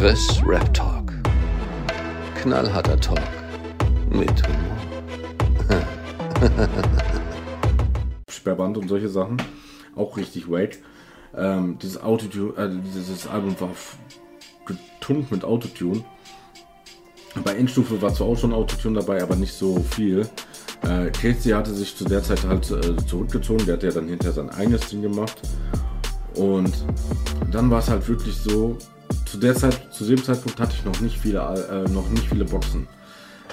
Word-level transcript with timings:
Chris 0.00 0.40
Rap 0.46 0.72
Talk. 0.72 1.12
Knallharter 2.40 2.98
Talk 2.98 3.20
mit 4.08 4.32
Humor. 4.48 4.78
Sperrband 8.30 8.78
und 8.78 8.88
solche 8.88 9.10
Sachen. 9.10 9.36
Auch 9.94 10.16
richtig 10.16 10.50
wack. 10.50 10.78
Ähm, 11.36 11.78
dieses 11.82 12.02
Autotune, 12.02 12.56
äh, 12.56 12.70
dieses 12.82 13.26
Album 13.26 13.54
war 13.60 13.72
getunkt 14.64 15.30
mit 15.32 15.44
Autotune. 15.44 16.02
Bei 17.44 17.54
Endstufe 17.54 18.00
war 18.00 18.14
zwar 18.14 18.28
auch 18.28 18.38
schon 18.38 18.54
Autotune 18.54 19.00
dabei, 19.00 19.22
aber 19.22 19.36
nicht 19.36 19.52
so 19.52 19.80
viel. 19.80 20.26
Äh, 20.80 21.10
Casey 21.10 21.52
hatte 21.52 21.74
sich 21.74 21.94
zu 21.94 22.06
der 22.06 22.22
Zeit 22.22 22.42
halt 22.44 22.70
äh, 22.70 22.96
zurückgezogen, 23.04 23.66
der 23.66 23.74
hat 23.74 23.82
ja 23.82 23.90
dann 23.90 24.08
hinterher 24.08 24.32
sein 24.32 24.48
eigenes 24.48 24.88
Ding 24.88 25.02
gemacht. 25.02 25.42
Und 26.36 26.72
dann 27.50 27.70
war 27.70 27.80
es 27.80 27.90
halt 27.90 28.08
wirklich 28.08 28.34
so, 28.34 28.78
zu 29.24 29.38
der 29.38 29.54
Zeit, 29.54 29.80
zu 29.92 30.04
dem 30.04 30.22
Zeitpunkt 30.22 30.60
hatte 30.60 30.74
ich 30.74 30.84
noch 30.84 31.00
nicht 31.00 31.18
viele, 31.18 31.38
äh, 31.38 31.88
noch 31.90 32.08
nicht 32.10 32.28
viele 32.28 32.44
Boxen. 32.44 32.88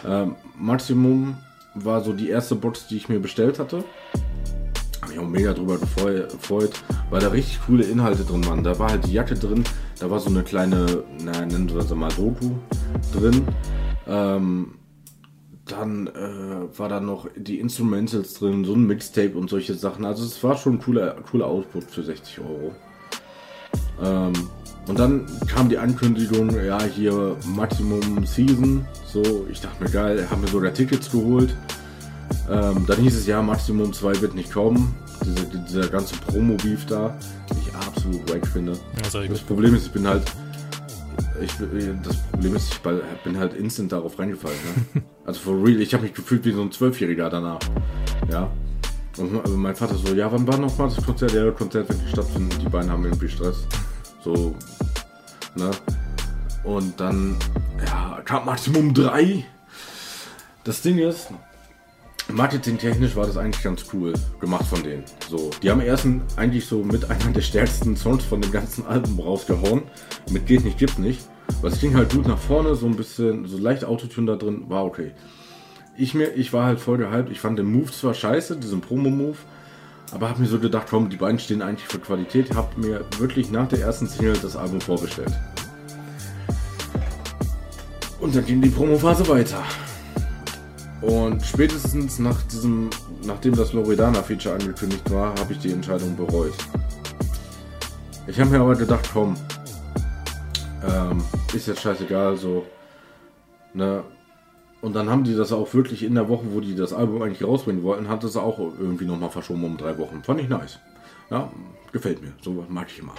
Ähm, 0.06 0.36
Maximum 0.58 1.38
war 1.76 2.04
so 2.04 2.14
die 2.14 2.30
erste 2.30 2.56
Box, 2.56 2.88
die 2.88 2.98
ich 2.98 3.10
mir 3.10 3.20
bestellt 3.20 3.60
hatte. 3.60 3.84
Habe 5.02 5.12
mich 5.12 5.20
auch 5.20 5.28
mega 5.28 5.54
drüber 5.54 5.78
gefreut, 5.78 6.74
weil 7.10 7.22
da 7.22 7.30
richtig 7.30 7.60
coole 7.66 7.84
Inhalte 7.84 8.24
drin 8.24 8.46
waren. 8.48 8.64
Da 8.64 8.78
war 8.80 8.90
halt 8.90 9.06
die 9.06 9.14
Jacke 9.14 9.36
drin, 9.36 9.64
da 10.00 10.10
war 10.10 10.20
so 10.20 10.30
eine 10.30 10.44
kleine, 10.44 11.04
na, 11.24 11.46
nennen 11.46 11.74
wir 11.74 11.82
sie 11.82 11.96
mal 11.96 12.10
Doku 12.10 12.52
drin. 13.14 13.48
Ähm, 14.08 14.74
dann 15.66 16.08
äh, 16.08 16.78
war 16.78 16.90
da 16.90 17.00
noch 17.00 17.28
die 17.36 17.60
Instrumentals 17.60 18.36
drin, 18.36 18.64
so 18.64 18.74
ein 18.74 18.88
Mixtape 18.88 19.38
und 19.38 19.50
solche 19.50 19.74
Sachen. 19.74 20.06
Also 20.06 20.24
es 20.24 20.42
war 20.44 20.58
schon 20.58 20.76
ein 20.76 20.82
cooler, 20.82 21.16
cooler 21.30 21.48
Output 21.48 21.84
für 21.84 22.04
60 22.04 22.40
Euro. 22.40 22.76
Ähm, 24.02 24.34
und 24.88 24.98
dann 24.98 25.26
kam 25.48 25.70
die 25.70 25.78
Ankündigung, 25.78 26.50
ja, 26.64 26.82
hier 26.82 27.36
Maximum 27.46 28.26
Season. 28.26 28.86
So, 29.06 29.46
ich 29.52 29.60
dachte 29.60 29.84
mir, 29.84 29.90
geil, 29.90 30.28
haben 30.30 30.42
wir 30.42 30.50
sogar 30.50 30.74
Tickets 30.74 31.12
geholt. 31.12 31.54
Ähm, 32.50 32.86
dann 32.88 33.00
hieß 33.00 33.16
es, 33.16 33.28
ja, 33.28 33.42
Maximum 33.42 33.92
2 33.92 34.22
wird 34.22 34.36
nicht 34.36 34.52
kommen. 34.52 34.96
Diese, 35.26 35.46
dieser 35.46 35.88
ganze 35.88 36.16
Promo-Beef 36.16 36.86
da, 36.86 37.18
den 37.50 37.58
ich 37.60 37.74
absolut 37.76 38.34
wack 38.34 38.48
finde. 38.48 38.74
Ja, 38.74 39.28
das 39.28 39.42
Problem 39.42 39.76
ist, 39.76 39.88
ich 39.88 39.92
bin 39.92 40.08
halt. 40.08 40.24
Ich, 41.42 41.52
das 42.04 42.18
Problem 42.32 42.56
ist, 42.56 42.74
ich 42.74 42.80
bin 43.24 43.38
halt 43.38 43.54
instant 43.54 43.92
darauf 43.92 44.18
reingefallen. 44.18 44.58
Ne? 44.94 45.02
Also 45.26 45.42
for 45.42 45.62
real, 45.62 45.82
ich 45.82 45.94
habe 45.94 46.04
mich 46.04 46.14
gefühlt 46.14 46.46
wie 46.46 46.54
so 46.54 46.62
ein 46.62 46.72
Zwölfjähriger 46.72 47.30
danach. 47.30 47.60
Ja. 48.32 48.50
Und 49.18 49.58
mein 49.58 49.76
Vater 49.76 49.96
so, 49.96 50.14
ja, 50.14 50.32
wann 50.32 50.48
war 50.48 50.58
nochmal 50.58 50.88
das 50.88 51.06
Konzert? 51.06 51.34
Ja, 51.34 51.44
das 51.44 51.56
Konzert 51.56 51.90
wird 51.90 52.02
nicht 52.02 52.12
stattfinden. 52.14 52.58
Die 52.62 52.70
beiden 52.70 52.90
haben 52.90 53.04
irgendwie 53.04 53.28
Stress. 53.28 53.68
So, 54.24 54.56
ne? 55.58 55.72
Und 56.64 57.00
dann, 57.00 57.36
ja, 57.86 58.22
kam 58.26 58.46
Maximum 58.46 58.94
3. 58.94 59.46
Das 60.64 60.82
Ding 60.82 60.98
ist, 60.98 61.30
marketingtechnisch 62.30 63.16
war 63.16 63.26
das 63.26 63.38
eigentlich 63.38 63.64
ganz 63.64 63.86
cool 63.94 64.14
gemacht 64.40 64.66
von 64.66 64.84
denen. 64.84 65.04
So, 65.30 65.52
die 65.62 65.70
haben 65.70 65.82
erst 65.82 66.06
eigentlich 66.36 66.66
so 66.66 66.84
mit 66.84 67.06
einer 67.10 67.32
der 67.32 67.42
stärksten 67.42 67.96
Songs 67.96 68.24
von 68.24 68.42
dem 68.42 68.52
ganzen 68.52 68.86
Album 68.86 69.20
rausgehauen. 69.20 69.84
Mit 70.30 70.46
geht 70.46 70.64
nicht, 70.64 70.78
gibt 70.78 71.00
nicht. 71.00 71.22
Was 71.62 71.80
ging 71.80 71.96
halt 71.96 72.12
gut 72.12 72.28
nach 72.28 72.38
vorne, 72.38 72.76
so 72.76 72.86
ein 72.88 72.98
bisschen, 72.98 73.48
so 73.48 73.58
leicht 73.58 73.86
Autotune 73.86 74.28
da 74.28 74.36
drin, 74.36 74.66
war 74.68 74.86
okay. 74.86 75.12
Ich, 75.96 76.14
mir, 76.14 76.34
ich 76.34 76.54
war 76.54 76.66
halt 76.66 76.80
voll 76.80 76.98
gehypt. 76.98 77.32
Ich 77.32 77.40
fand 77.40 77.58
den 77.58 77.72
Move 77.72 77.92
zwar 77.92 78.14
scheiße, 78.14 78.58
diesen 78.58 78.82
Promo-Move, 78.82 79.38
aber 80.12 80.30
habe 80.30 80.42
mir 80.42 80.48
so 80.48 80.60
gedacht, 80.60 80.88
komm, 80.90 81.10
die 81.10 81.18
beiden 81.18 81.40
stehen 81.40 81.62
eigentlich 81.62 81.88
für 81.88 82.00
Qualität. 82.00 82.56
Habe 82.56 82.80
mir 82.80 83.06
wirklich 83.18 83.52
nach 83.52 83.68
der 83.68 83.82
ersten 83.82 84.08
Single 84.08 84.38
das 84.42 84.56
Album 84.56 84.80
vorbestellt. 84.80 85.34
Und 88.20 88.36
dann 88.36 88.46
ging 88.46 88.62
die 88.62 88.70
Promophase 88.70 89.28
weiter. 89.28 89.64
Und 91.02 91.46
spätestens 91.46 92.20
nach 92.20 92.42
diesem, 92.44 92.90
nachdem 93.24 93.56
das 93.56 93.74
Loredana-Feature 93.74 94.56
angekündigt 94.56 95.10
war, 95.12 95.36
habe 95.40 95.54
ich 95.54 95.60
die 95.60 95.72
Entscheidung 95.72 96.16
bereut. 96.16 96.54
Ich 98.26 98.40
habe 98.40 98.50
mir 98.50 98.60
aber 98.60 98.76
gedacht, 98.76 99.08
komm, 99.14 99.36
ähm, 100.90 101.24
ist 101.54 101.68
jetzt 101.68 101.82
scheißegal, 101.82 102.36
so, 102.38 102.66
ne, 103.74 104.04
und 104.82 104.96
dann 104.96 105.10
haben 105.10 105.24
die 105.24 105.36
das 105.36 105.52
auch 105.52 105.74
wirklich 105.74 106.04
in 106.04 106.16
der 106.16 106.30
Woche, 106.30 106.46
wo 106.52 106.62
die 106.62 106.76
das 106.76 106.94
Album 106.94 107.22
eigentlich 107.22 107.44
rausbringen 107.44 107.84
wollten, 107.84 108.10
hat 108.10 108.24
das 108.24 108.38
auch 108.38 108.60
irgendwie 108.60 109.06
nochmal 109.06 109.30
verschoben 109.30 109.64
um 109.64 109.78
drei 109.78 109.98
Wochen. 109.98 110.22
Fand 110.24 110.40
ich 110.40 110.50
nice. 110.50 110.80
Ja, 111.30 111.52
gefällt 111.92 112.22
mir. 112.22 112.34
So 112.42 112.66
mag 112.70 112.88
ich 112.90 113.00
immer. 113.00 113.16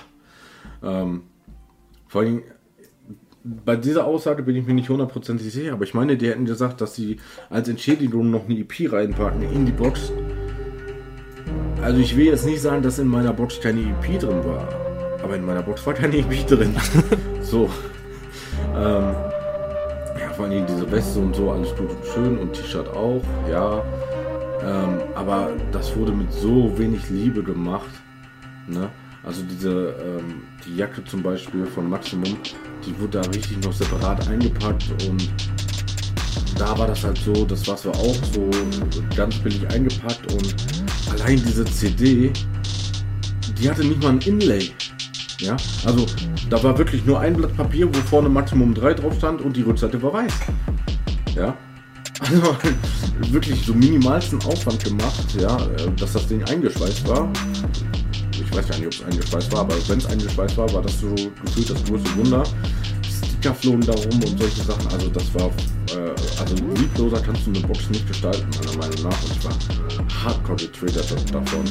Ähm, 0.83 1.23
vor 2.07 2.23
allem, 2.23 2.43
bei 3.45 3.77
dieser 3.77 4.07
Aussage 4.07 4.43
bin 4.43 4.57
ich 4.57 4.67
mir 4.67 4.75
nicht 4.75 4.89
hundertprozentig 4.89 5.53
sicher, 5.53 5.73
aber 5.73 5.85
ich 5.85 5.95
meine, 5.95 6.17
die 6.17 6.29
hätten 6.29 6.45
gesagt, 6.45 6.81
dass 6.81 6.95
sie 6.95 7.19
als 7.51 7.69
Entschädigung 7.69 8.31
noch 8.31 8.49
eine 8.49 8.59
EP 8.59 8.93
reinpacken 8.93 9.43
in 9.43 9.67
die 9.67 9.73
Box. 9.73 10.13
Also 11.83 12.01
ich 12.01 12.17
will 12.17 12.27
jetzt 12.27 12.47
nicht 12.47 12.61
sagen, 12.61 12.83
dass 12.83 12.99
in 12.99 13.09
meiner 13.09 13.33
Box 13.33 13.61
keine 13.61 13.81
EP 13.81 14.19
drin 14.19 14.45
war. 14.45 14.69
Aber 15.23 15.35
in 15.35 15.45
meiner 15.45 15.63
Box 15.63 15.85
war 15.87 15.95
keine 15.95 16.19
EP 16.19 16.47
drin. 16.47 16.75
so. 17.43 17.69
Ähm, 18.77 19.15
vor 20.38 20.47
allem 20.47 20.65
diese 20.69 20.88
Weste 20.93 21.19
und 21.19 21.34
so, 21.34 21.50
alles 21.50 21.75
gut 21.75 21.91
und 21.91 22.06
schön 22.15 22.38
und 22.38 22.53
T-Shirt 22.53 22.87
auch, 22.91 23.25
ja. 23.50 23.82
Ähm, 24.62 25.00
aber 25.16 25.50
das 25.72 25.97
wurde 25.97 26.12
mit 26.12 26.32
so 26.32 26.78
wenig 26.78 27.10
Liebe 27.10 27.43
gemacht. 27.43 27.91
Ne? 28.69 28.88
Also 29.25 29.43
diese, 29.43 29.97
ähm, 30.00 30.43
die 30.65 30.76
Jacke 30.76 31.03
zum 31.04 31.25
Beispiel 31.25 31.66
von 31.66 31.91
Maximum, 31.91 32.37
die 32.87 32.97
wurde 33.00 33.21
da 33.21 33.28
richtig 33.31 33.65
noch 33.65 33.72
separat 33.72 34.28
eingepackt 34.28 34.84
und 35.09 35.28
da 36.56 36.78
war 36.78 36.87
das 36.87 37.03
halt 37.03 37.19
so, 37.19 37.44
das 37.44 37.66
war 37.66 37.76
zwar 37.76 37.97
auch 37.97 38.16
so 38.32 38.49
ganz 39.16 39.37
billig 39.38 39.66
eingepackt 39.70 40.32
und 40.32 40.55
allein 41.10 41.43
diese 41.44 41.65
CD, 41.65 42.32
die 43.60 43.69
hatte 43.69 43.84
nicht 43.84 44.00
mal 44.00 44.10
ein 44.10 44.20
Inlay. 44.20 44.70
Ja, 45.41 45.56
also 45.84 46.04
da 46.50 46.62
war 46.62 46.76
wirklich 46.78 47.04
nur 47.04 47.21
ein 47.21 47.34
Blatt 47.34 47.56
Papier, 47.56 47.88
wo 47.88 47.99
vorne 48.00 48.28
Maximum 48.28 48.75
3 48.75 48.94
drauf 48.94 49.15
stand 49.16 49.41
und 49.41 49.56
die 49.56 49.62
Rückseite 49.62 50.03
war 50.03 50.12
weiß. 50.12 50.32
Ja, 51.37 51.56
also 52.21 52.56
wirklich 53.32 53.65
so 53.65 53.72
minimalsten 53.72 54.43
Aufwand 54.43 54.82
gemacht, 54.82 55.37
ja, 55.41 55.56
äh, 55.56 55.91
dass 55.97 56.15
das 56.15 56.26
Ding 56.26 56.43
eingeschweißt 56.44 57.06
war. 57.09 57.31
Ich 58.32 58.56
weiß 58.56 58.69
gar 58.69 58.78
nicht, 58.78 58.87
ob 58.87 58.93
es 58.93 59.04
eingeschweißt 59.04 59.53
war, 59.53 59.60
aber 59.60 59.75
wenn 59.88 59.99
es 59.99 60.06
eingeschweißt 60.06 60.56
war, 60.56 60.72
war 60.72 60.82
das 60.82 61.00
so 61.00 61.15
gefühlt 61.44 61.70
das 61.70 61.84
größte 61.84 62.16
Wunder. 62.16 62.43
Sticker 63.03 63.55
flogen 63.55 63.82
da 63.82 63.93
rum 63.93 64.20
und 64.25 64.38
solche 64.38 64.62
Sachen. 64.62 64.87
Also 64.88 65.09
das 65.10 65.34
war, 65.34 65.47
äh, 65.47 66.41
also 66.41 66.55
liebloser 66.75 67.20
kannst 67.20 67.47
du 67.47 67.50
eine 67.50 67.60
Box 67.60 67.88
nicht 67.91 68.09
gestalten, 68.09 68.49
meiner 68.59 68.78
Meinung 68.78 69.03
nach. 69.05 69.22
Und 69.22 69.37
ich 69.37 69.44
war 69.44 70.25
hardcore 70.25 70.56
getriggert 70.56 71.15
davon. 71.32 71.65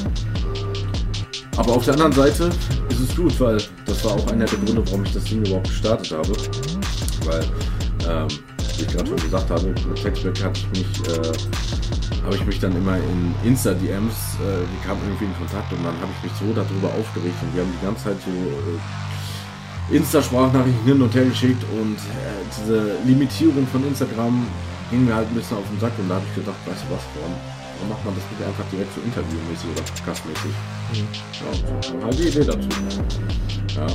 Aber 1.58 1.72
auf 1.72 1.84
der 1.84 1.94
anderen 1.94 2.12
Seite 2.12 2.50
ist 2.88 3.00
es 3.00 3.16
gut, 3.16 3.38
weil 3.40 3.58
das 3.84 4.04
war 4.04 4.12
auch 4.12 4.30
einer 4.30 4.44
der 4.44 4.58
Gründe, 4.58 4.80
warum 4.86 5.02
ich 5.02 5.12
das 5.12 5.24
Ding 5.24 5.44
überhaupt 5.44 5.68
gestartet 5.68 6.12
habe. 6.12 6.32
Weil, 7.26 7.42
ähm, 8.08 8.28
wie 8.76 8.82
ich 8.82 8.88
gerade 8.88 9.08
schon 9.08 9.16
gesagt 9.16 9.50
habe, 9.50 9.66
mit 9.66 9.96
Textback 10.00 10.44
hatte 10.44 10.60
ich 10.60 10.78
mich, 10.78 11.08
äh, 11.08 12.22
habe 12.22 12.36
ich 12.36 12.46
mich 12.46 12.60
dann 12.60 12.76
immer 12.76 12.96
in 12.96 13.34
Insta-DMs, 13.42 14.38
äh, 14.38 14.62
die 14.70 14.86
kamen 14.86 15.00
irgendwie 15.02 15.24
in 15.24 15.34
Kontakt 15.36 15.72
und 15.72 15.82
dann 15.84 15.94
habe 15.98 16.12
ich 16.18 16.30
mich 16.30 16.38
so 16.38 16.46
darüber 16.54 16.94
aufgeregt 16.94 17.34
und 17.42 17.52
wir 17.52 17.62
haben 17.62 17.74
die 17.74 17.84
ganze 17.84 18.04
Zeit 18.04 18.18
so 18.24 18.30
äh, 18.30 19.96
Insta-Sprachnachrichten 19.96 20.84
hin 20.84 21.02
und 21.02 21.12
her 21.12 21.24
geschickt 21.24 21.64
und 21.74 21.96
äh, 21.96 22.38
diese 22.56 22.98
Limitierung 23.04 23.66
von 23.66 23.84
Instagram 23.84 24.46
ging 24.92 25.06
mir 25.06 25.14
halt 25.16 25.26
ein 25.26 25.34
bisschen 25.34 25.56
auf 25.56 25.66
den 25.68 25.80
Sack 25.80 25.92
und 25.98 26.08
da 26.08 26.14
habe 26.14 26.24
ich 26.28 26.34
gedacht, 26.36 26.56
weißt 26.66 26.84
du 26.86 26.94
was, 26.94 27.02
warum, 27.18 27.34
warum 27.78 27.88
macht 27.90 28.04
man 28.04 28.14
das 28.14 28.24
nicht 28.30 28.42
einfach 28.42 28.64
direkt 28.70 28.92
so 28.94 29.00
interviewmäßig 29.00 29.70
oder 29.70 29.82
podcastmäßig? 29.82 30.52
Mhm. 30.92 31.08
Ja, 31.38 31.50
so 31.82 32.04
halt 32.04 32.18
die 32.18 32.28
Idee 32.28 32.44
dazu. 32.44 32.68
Ja. 33.76 33.86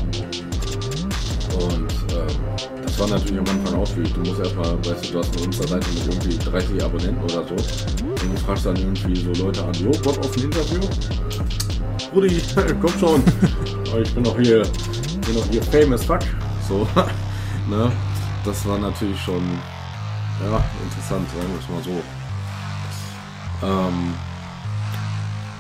Und 1.60 1.92
ähm, 2.16 2.84
das 2.84 3.00
war 3.00 3.08
natürlich 3.08 3.40
am 3.40 3.48
Anfang 3.48 3.80
auch 3.80 3.88
schwierig. 3.88 4.14
Du 4.14 4.20
musst 4.22 4.40
erstmal, 4.40 4.78
weißt 4.86 5.10
du, 5.10 5.14
du 5.14 5.20
hast 5.20 5.36
eine 5.36 5.46
Insta-Seite 5.46 5.88
mit 5.90 6.08
irgendwie 6.08 6.38
30 6.38 6.84
Abonnenten 6.84 7.24
oder 7.24 7.48
so. 7.48 7.56
Und 7.56 8.24
du 8.24 8.38
fragst 8.46 8.66
dann 8.66 8.76
irgendwie 8.76 9.16
so 9.16 9.44
Leute 9.44 9.64
an, 9.64 9.74
jo, 9.74 9.92
Bock 9.92 10.18
auf 10.20 10.38
ein 10.38 10.44
Interview? 10.44 10.80
Rudi, 12.14 12.42
komm 12.82 13.00
schon. 13.00 13.24
ich 14.02 14.14
bin 14.14 14.24
doch 14.24 14.40
hier, 14.40 14.64
bin 15.26 15.36
doch 15.36 15.46
hier 15.50 15.64
famous 15.64 16.06
fuck. 16.06 16.22
So, 16.68 16.88
ne? 17.70 17.92
Das 18.46 18.66
war 18.68 18.78
natürlich 18.78 19.20
schon, 19.22 19.42
ja, 20.42 20.64
interessant, 20.84 21.28
sagen 21.30 21.50
wir 21.50 21.60
es 21.60 21.70
mal 21.70 21.84
so. 21.84 22.23
Ähm, 23.64 24.14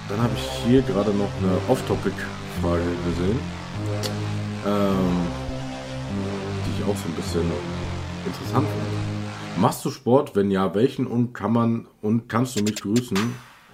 dann 0.10 0.22
habe 0.22 0.34
ich 0.36 0.44
hier 0.68 0.82
gerade 0.82 1.12
noch 1.12 1.30
eine 1.42 1.58
Off-Topic-Frage 1.70 2.84
gesehen, 3.06 3.40
ähm, 4.66 5.28
die 6.66 6.82
ich 6.82 6.84
auch 6.84 6.96
so 6.98 7.08
ein 7.08 7.16
bisschen 7.16 7.52
interessant 8.26 8.68
finde. 8.68 9.62
Machst 9.62 9.86
du 9.86 9.92
Sport? 9.92 10.36
Wenn 10.36 10.52
ja, 10.52 10.74
welchen? 10.76 11.08
Und 11.08 11.34
kann 11.34 11.54
man 11.54 11.88
und 12.02 12.28
kannst 12.28 12.60
du 12.60 12.64
mich 12.64 12.76
grüßen? 12.76 13.18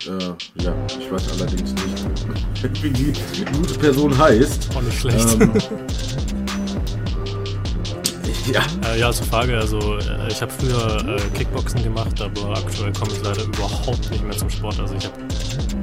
Äh, 0.08 0.64
ja, 0.64 0.74
ich 0.88 1.12
weiß 1.12 1.32
allerdings 1.34 1.74
nicht, 1.74 2.84
wie 2.84 2.90
die 2.90 3.14
gute 3.58 3.74
Person 3.80 4.18
heißt. 4.18 4.70
Auch 4.76 4.82
nicht 4.82 5.00
schlecht. 5.00 5.42
Ähm, 5.42 5.52
Ja. 8.52 8.66
Äh, 8.86 9.00
ja, 9.00 9.12
zur 9.12 9.26
Frage. 9.28 9.58
Also, 9.58 9.98
äh, 9.98 10.28
ich 10.30 10.42
habe 10.42 10.52
früher 10.52 11.06
äh, 11.08 11.38
Kickboxen 11.38 11.84
gemacht, 11.84 12.20
aber 12.22 12.58
aktuell 12.58 12.92
komme 12.94 13.12
ich 13.12 13.24
leider 13.24 13.44
überhaupt 13.44 14.10
nicht 14.10 14.24
mehr 14.24 14.36
zum 14.36 14.50
Sport. 14.50 14.80
Also, 14.80 14.96
ich 14.96 15.06
habe, 15.06 15.16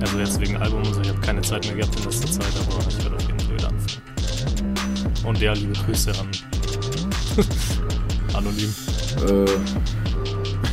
also 0.01 0.19
jetzt 0.19 0.41
wegen 0.41 0.57
Album 0.57 0.83
und 0.83 0.95
so, 0.95 1.01
ich 1.01 1.09
habe 1.09 1.21
keine 1.21 1.43
Zeit 1.43 1.65
mehr 1.67 1.77
gehabt 1.77 1.97
in 1.99 2.05
letzter 2.05 2.31
Zeit, 2.31 2.53
aber 2.61 2.89
ich 2.89 3.03
werde 3.03 3.17
auf 3.17 3.23
jeden 3.23 3.41
Fall 3.41 3.55
wieder 3.55 3.69
anfangen. 3.69 5.27
Und 5.27 5.41
ja, 5.41 5.53
liebe 5.53 5.73
Grüße 5.73 6.11
an 6.11 6.29
Anonym. 8.35 8.75
Äh, 9.29 9.45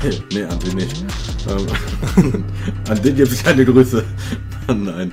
nee, 0.34 0.44
an 0.44 0.60
den 0.60 0.76
nicht. 0.76 1.04
Ähm, 1.48 2.44
an 2.90 3.02
den 3.02 3.16
gibt 3.16 3.32
es 3.32 3.44
keine 3.44 3.66
Grüße. 3.66 4.04
Nein. 4.68 5.12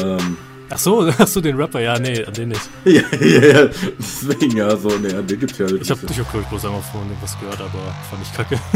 Ähm, 0.00 0.36
Ach 0.74 0.78
so, 0.78 1.12
hast 1.18 1.36
du 1.36 1.40
den 1.40 1.56
Rapper? 1.56 1.80
Ja, 1.80 1.98
nee, 1.98 2.24
an 2.24 2.32
den 2.32 2.48
nicht. 2.50 2.60
ja, 2.84 3.02
ja, 3.20 3.62
ja, 3.62 3.68
deswegen, 3.98 4.56
ja, 4.56 4.74
so, 4.76 4.88
nee, 4.88 5.12
an 5.14 5.26
den 5.26 5.38
gibt's 5.38 5.58
ja 5.58 5.66
Ich 5.66 5.90
habe 5.90 6.00
ich 6.08 6.18
hab, 6.18 6.30
glaub 6.30 6.42
ich, 6.42 6.48
bloß 6.48 6.64
einmal 6.64 6.80
dem 6.80 7.16
was 7.20 7.38
gehört, 7.38 7.60
aber 7.60 7.94
fand 8.10 8.22
ich 8.22 8.32
kacke. 8.32 8.58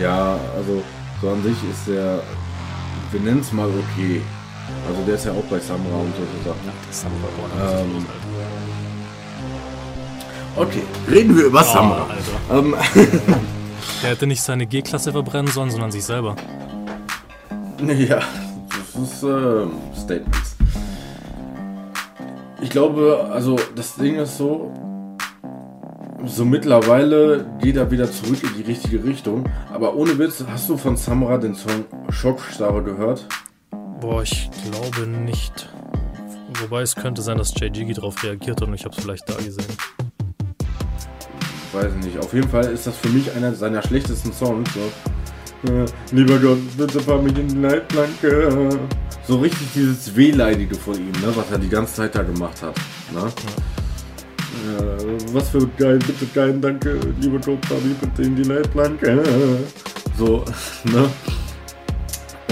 Ja, 0.00 0.38
also, 0.56 0.82
so 1.20 1.28
an 1.28 1.42
sich 1.42 1.52
ist 1.70 1.86
der, 1.86 2.22
wir 3.10 3.20
nennen 3.20 3.40
es 3.40 3.52
mal 3.52 3.68
okay. 3.68 4.22
Also, 4.88 5.02
der 5.04 5.16
ist 5.16 5.26
ja 5.26 5.32
auch 5.32 5.44
bei 5.50 5.58
Samra 5.58 5.96
und 5.96 6.14
so 6.16 6.48
Sachen. 6.48 6.64
Ja, 6.64 7.04
haben 7.04 7.60
wir 7.60 7.68
aber 7.68 7.80
Ähm, 7.82 8.06
Okay, 10.56 10.82
reden 11.10 11.36
wir 11.36 11.44
über 11.44 11.62
Samra. 11.62 12.06
Alter. 12.08 12.58
Ähm, 12.58 12.74
Der 14.02 14.10
hätte 14.10 14.26
nicht 14.26 14.42
seine 14.42 14.64
G-Klasse 14.66 15.12
verbrennen 15.12 15.52
sollen, 15.52 15.70
sondern 15.70 15.92
sich 15.92 16.04
selber. 16.04 16.36
Ja, 17.86 18.20
das 18.94 19.12
ist 19.12 19.22
ähm, 19.22 19.72
Statements. 19.96 20.56
Ich 22.60 22.70
glaube, 22.70 23.28
also 23.32 23.56
das 23.74 23.96
Ding 23.96 24.16
ist 24.16 24.38
so, 24.38 24.72
so 26.24 26.44
mittlerweile 26.44 27.44
geht 27.60 27.76
er 27.76 27.90
wieder 27.90 28.10
zurück 28.10 28.42
in 28.42 28.54
die 28.56 28.62
richtige 28.62 29.02
Richtung. 29.02 29.48
Aber 29.72 29.96
ohne 29.96 30.18
Witz, 30.18 30.44
hast 30.46 30.68
du 30.68 30.76
von 30.76 30.96
Samra 30.96 31.38
den 31.38 31.54
Song 31.54 31.86
Schockstarre 32.10 32.82
gehört? 32.82 33.26
Boah, 34.00 34.22
ich 34.22 34.50
glaube 34.70 35.08
nicht. 35.08 35.68
Wobei 36.60 36.82
es 36.82 36.94
könnte 36.94 37.22
sein, 37.22 37.38
dass 37.38 37.52
Jay 37.58 37.70
Jiggy 37.72 37.94
darauf 37.94 38.22
reagiert 38.22 38.60
hat 38.60 38.68
und 38.68 38.74
ich 38.74 38.84
habe 38.84 38.94
es 38.96 39.02
vielleicht 39.02 39.28
da 39.28 39.34
gesehen. 39.34 39.76
Weiß 41.72 41.92
ich 41.98 42.04
nicht. 42.04 42.18
Auf 42.18 42.32
jeden 42.34 42.48
Fall 42.48 42.66
ist 42.66 42.86
das 42.86 42.96
für 42.96 43.08
mich 43.08 43.32
einer 43.34 43.54
seiner 43.54 43.82
schlechtesten 43.82 44.32
Songs. 44.32 44.72
So. 44.74 44.80
Lieber 46.10 46.38
Gott, 46.38 46.58
bitte 46.76 47.00
fahr 47.00 47.22
mich 47.22 47.38
in 47.38 47.48
die 47.48 47.58
Leitplanke. 47.58 48.78
So 49.26 49.38
richtig 49.38 49.68
dieses 49.74 50.14
Wehleidige 50.16 50.74
von 50.74 50.94
ihm, 50.94 51.12
ne, 51.12 51.32
was 51.34 51.50
er 51.50 51.58
die 51.58 51.68
ganze 51.68 51.94
Zeit 51.94 52.14
da 52.14 52.22
gemacht 52.22 52.60
hat. 52.60 52.74
Ne? 53.12 53.32
Äh, 54.62 55.32
was 55.32 55.50
für 55.50 55.66
geil, 55.78 55.98
bitte 55.98 56.26
kein 56.34 56.60
Danke, 56.60 56.98
lieber 57.20 57.38
Gott, 57.38 57.64
fahr 57.66 57.78
mich 57.78 57.96
bitte 57.98 58.22
in 58.22 58.34
die 58.34 58.42
Leitplanke. 58.42 59.22
So, 60.18 60.44
ne? 60.84 61.08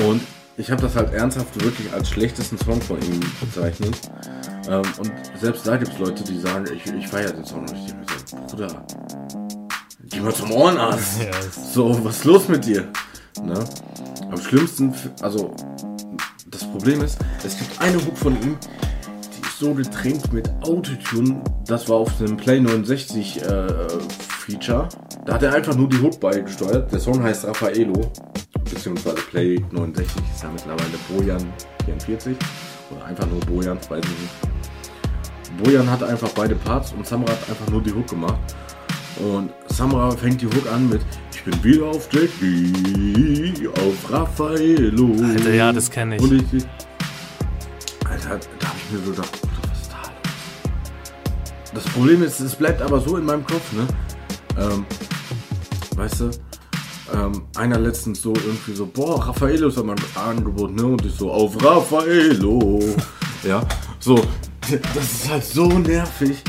Und 0.06 0.22
ich 0.56 0.70
habe 0.70 0.82
das 0.82 0.94
halt 0.94 1.12
ernsthaft 1.12 1.62
wirklich 1.64 1.92
als 1.92 2.10
schlechtesten 2.10 2.58
Song 2.58 2.80
von 2.80 2.98
ihm 3.02 3.20
bezeichnet. 3.40 3.96
Ähm, 4.68 4.82
und 4.98 5.10
selbst 5.40 5.66
da 5.66 5.76
gibt 5.76 5.92
es 5.92 5.98
Leute, 5.98 6.22
die 6.22 6.38
sagen, 6.38 6.66
ich, 6.72 6.86
ich 6.92 7.08
feiere 7.08 7.32
den 7.32 7.44
Song 7.44 7.64
nicht. 7.64 7.94
Ich 8.02 8.30
so, 8.30 8.36
Bruder, 8.46 8.84
geh 10.10 10.20
mal 10.20 10.34
zum 10.34 10.50
Ohrenarzt. 10.52 11.20
Ja, 11.22 11.30
So, 11.72 12.04
was 12.04 12.18
ist 12.18 12.24
los 12.24 12.48
mit 12.48 12.64
dir? 12.64 12.88
Ne? 13.44 13.64
Am 14.30 14.40
schlimmsten, 14.40 14.94
also 15.22 15.54
das 16.50 16.64
Problem 16.70 17.02
ist, 17.02 17.18
es 17.44 17.56
gibt 17.58 17.80
eine 17.80 17.96
Hook 17.96 18.16
von 18.16 18.34
ihm, 18.42 18.56
die 18.60 19.46
ist 19.46 19.58
so 19.58 19.72
getränkt 19.74 20.32
mit 20.32 20.50
Autotune. 20.62 21.42
Das 21.66 21.88
war 21.88 21.96
auf 21.96 22.16
dem 22.18 22.36
Play 22.36 22.60
69 22.60 23.42
äh, 23.42 23.66
Feature. 24.28 24.88
Da 25.24 25.34
hat 25.34 25.42
er 25.42 25.54
einfach 25.54 25.74
nur 25.76 25.88
die 25.88 25.98
Hook 25.98 26.18
beigesteuert. 26.20 26.90
Der 26.92 27.00
Song 27.00 27.22
heißt 27.22 27.46
Raffaello, 27.46 28.10
beziehungsweise 28.64 29.16
Play 29.30 29.58
69 29.70 30.22
ist 30.34 30.42
ja 30.42 30.50
mittlerweile 30.50 30.98
Bojan 31.08 31.52
44 31.84 32.36
oder 32.90 33.04
einfach 33.04 33.26
nur 33.26 33.40
Bojan, 33.40 33.78
weiß 33.88 34.02
ich 34.02 34.10
nicht. 34.10 35.62
Bojan 35.62 35.90
hat 35.90 36.02
einfach 36.02 36.30
beide 36.30 36.54
Parts 36.54 36.92
und 36.92 37.06
Samra 37.06 37.30
hat 37.32 37.48
einfach 37.48 37.68
nur 37.68 37.82
die 37.82 37.92
Hook 37.92 38.08
gemacht. 38.08 38.38
Und 39.20 39.50
Samra 39.68 40.10
fängt 40.12 40.40
die 40.40 40.46
Hook 40.46 40.66
an 40.72 40.88
mit 40.88 41.02
Ich 41.34 41.44
bin 41.44 41.62
wieder 41.62 41.86
auf 41.86 42.08
Jackie, 42.10 43.68
auf 43.68 44.10
Raffaello. 44.10 45.14
Alter, 45.22 45.54
ja, 45.54 45.72
das 45.72 45.90
kenn 45.90 46.12
ich. 46.12 46.22
Und 46.22 46.32
ich 46.52 46.64
Alter, 48.08 48.40
da 48.58 48.68
habe 48.68 48.76
ich 48.78 48.92
mir 48.92 49.04
so 49.04 49.10
gedacht, 49.10 49.40
Bruder, 49.40 49.70
was 49.70 49.80
ist 49.82 49.92
da 49.92 50.02
los? 50.02 51.72
Das 51.74 51.84
Problem 51.92 52.22
ist, 52.22 52.40
es 52.40 52.54
bleibt 52.54 52.80
aber 52.80 53.00
so 53.00 53.16
in 53.16 53.26
meinem 53.26 53.44
Kopf, 53.44 53.72
ne? 53.72 53.86
Ähm, 54.58 54.86
weißt 55.96 56.20
du, 56.20 56.30
ähm, 57.12 57.42
einer 57.56 57.78
letztens 57.78 58.22
so 58.22 58.32
irgendwie 58.34 58.72
so, 58.72 58.86
boah, 58.86 59.26
Raffaello 59.26 59.68
ist 59.68 59.78
ein 59.78 59.94
Angebot, 60.14 60.74
ne? 60.74 60.84
Und 60.84 61.04
ich 61.04 61.14
so, 61.14 61.30
auf 61.30 61.62
Raffaello. 61.62 62.80
ja, 63.44 63.62
so, 63.98 64.14
das 64.94 65.12
ist 65.12 65.30
halt 65.30 65.44
so 65.44 65.66
nervig. 65.66 66.42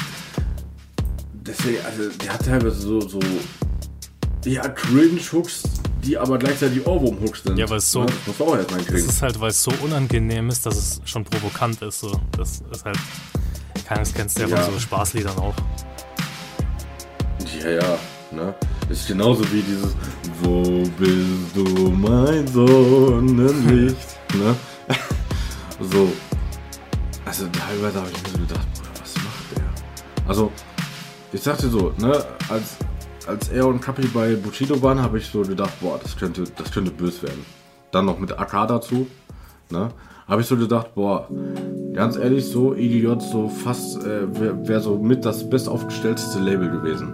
Deswegen, 1.42 1.84
also, 1.86 2.10
der 2.24 2.34
hat 2.34 2.46
teilweise 2.46 2.76
so, 2.80 3.02
so, 3.02 3.20
ja, 4.46 4.68
Cringe-Hooks, 4.70 5.64
die 6.04 6.18
aber 6.18 6.38
gleichzeitig 6.38 6.86
Ohrwurm-Hooks 6.86 7.44
sind. 7.44 7.58
Ja, 7.58 7.70
weil 7.70 7.78
es 7.80 7.92
so- 7.92 8.02
Ne? 8.02 8.06
Das 8.08 8.28
musst 8.28 8.40
du 8.40 8.44
auch 8.46 8.56
erstmal 8.58 8.80
Das 8.80 8.88
hinkriegen. 8.88 9.10
ist 9.10 9.22
halt, 9.22 9.40
weil 9.40 9.50
es 9.50 9.64
so 9.64 9.72
unangenehm 9.84 10.50
ist, 10.50 10.66
dass 10.66 10.76
es 10.78 11.02
schon 11.06 11.24
provokant 11.24 11.82
ist. 11.82 12.00
So. 12.00 12.20
Das 12.38 12.62
ist 12.72 12.86
halt. 12.86 12.98
Keine 13.86 14.00
Ahnung, 14.02 14.04
das 14.06 14.14
kennst 14.14 14.38
du 14.38 14.44
ja, 14.44 14.48
Ja. 14.50 14.58
von 14.58 14.74
so 14.76 14.80
Spaßliedern 14.80 15.38
auch. 15.38 15.54
Ja, 17.64 17.70
ja, 17.70 17.98
ne? 18.32 18.54
Ist 18.90 19.08
genauso 19.08 19.44
wie 19.52 19.62
dieses 19.62 19.94
Wo 20.42 20.84
bist 20.98 21.56
du, 21.56 21.64
mein 21.92 22.48
Sonnenlicht, 22.48 23.98
ne? 24.36 24.56
so. 25.80 26.12
Also 27.26 27.46
teilweise 27.48 28.00
habe 28.00 28.10
ich 28.12 28.24
mir 28.24 28.30
so 28.30 28.38
gedacht, 28.40 28.68
Bruder, 28.74 28.90
was 29.02 29.16
macht 29.16 29.58
der? 29.58 30.28
Also, 30.28 30.52
ich 31.34 31.42
sagte 31.42 31.68
so, 31.70 31.92
ne, 32.00 32.12
als, 32.50 32.78
als 33.28 33.50
er 33.50 33.68
und 33.68 33.82
Kapi 33.82 34.08
bei 34.14 34.36
Bushido 34.36 34.82
waren, 34.82 35.02
habe 35.02 35.18
ich 35.18 35.28
so 35.28 35.42
gedacht, 35.42 35.74
boah, 35.82 36.00
das 36.02 36.18
könnte, 36.18 36.44
das 36.58 36.72
könnte 36.72 36.92
böse 36.92 37.24
werden. 37.24 37.46
Dann 37.92 38.06
noch 38.06 38.20
mit 38.20 38.38
AK 38.38 38.68
dazu, 38.68 39.08
ne? 39.70 39.90
Habe 40.28 40.42
ich 40.42 40.48
so 40.48 40.56
gedacht, 40.56 40.96
boah, 40.96 41.28
ganz 41.94 42.16
ehrlich, 42.16 42.46
so 42.46 42.74
EGJ 42.74 43.20
so 43.20 43.50
fast 43.50 44.02
äh, 44.06 44.40
wäre 44.40 44.68
wär 44.68 44.80
so 44.80 44.98
mit 44.98 45.26
das 45.26 45.50
bestaufgestellteste 45.50 46.40
Label 46.40 46.70
gewesen. 46.70 47.12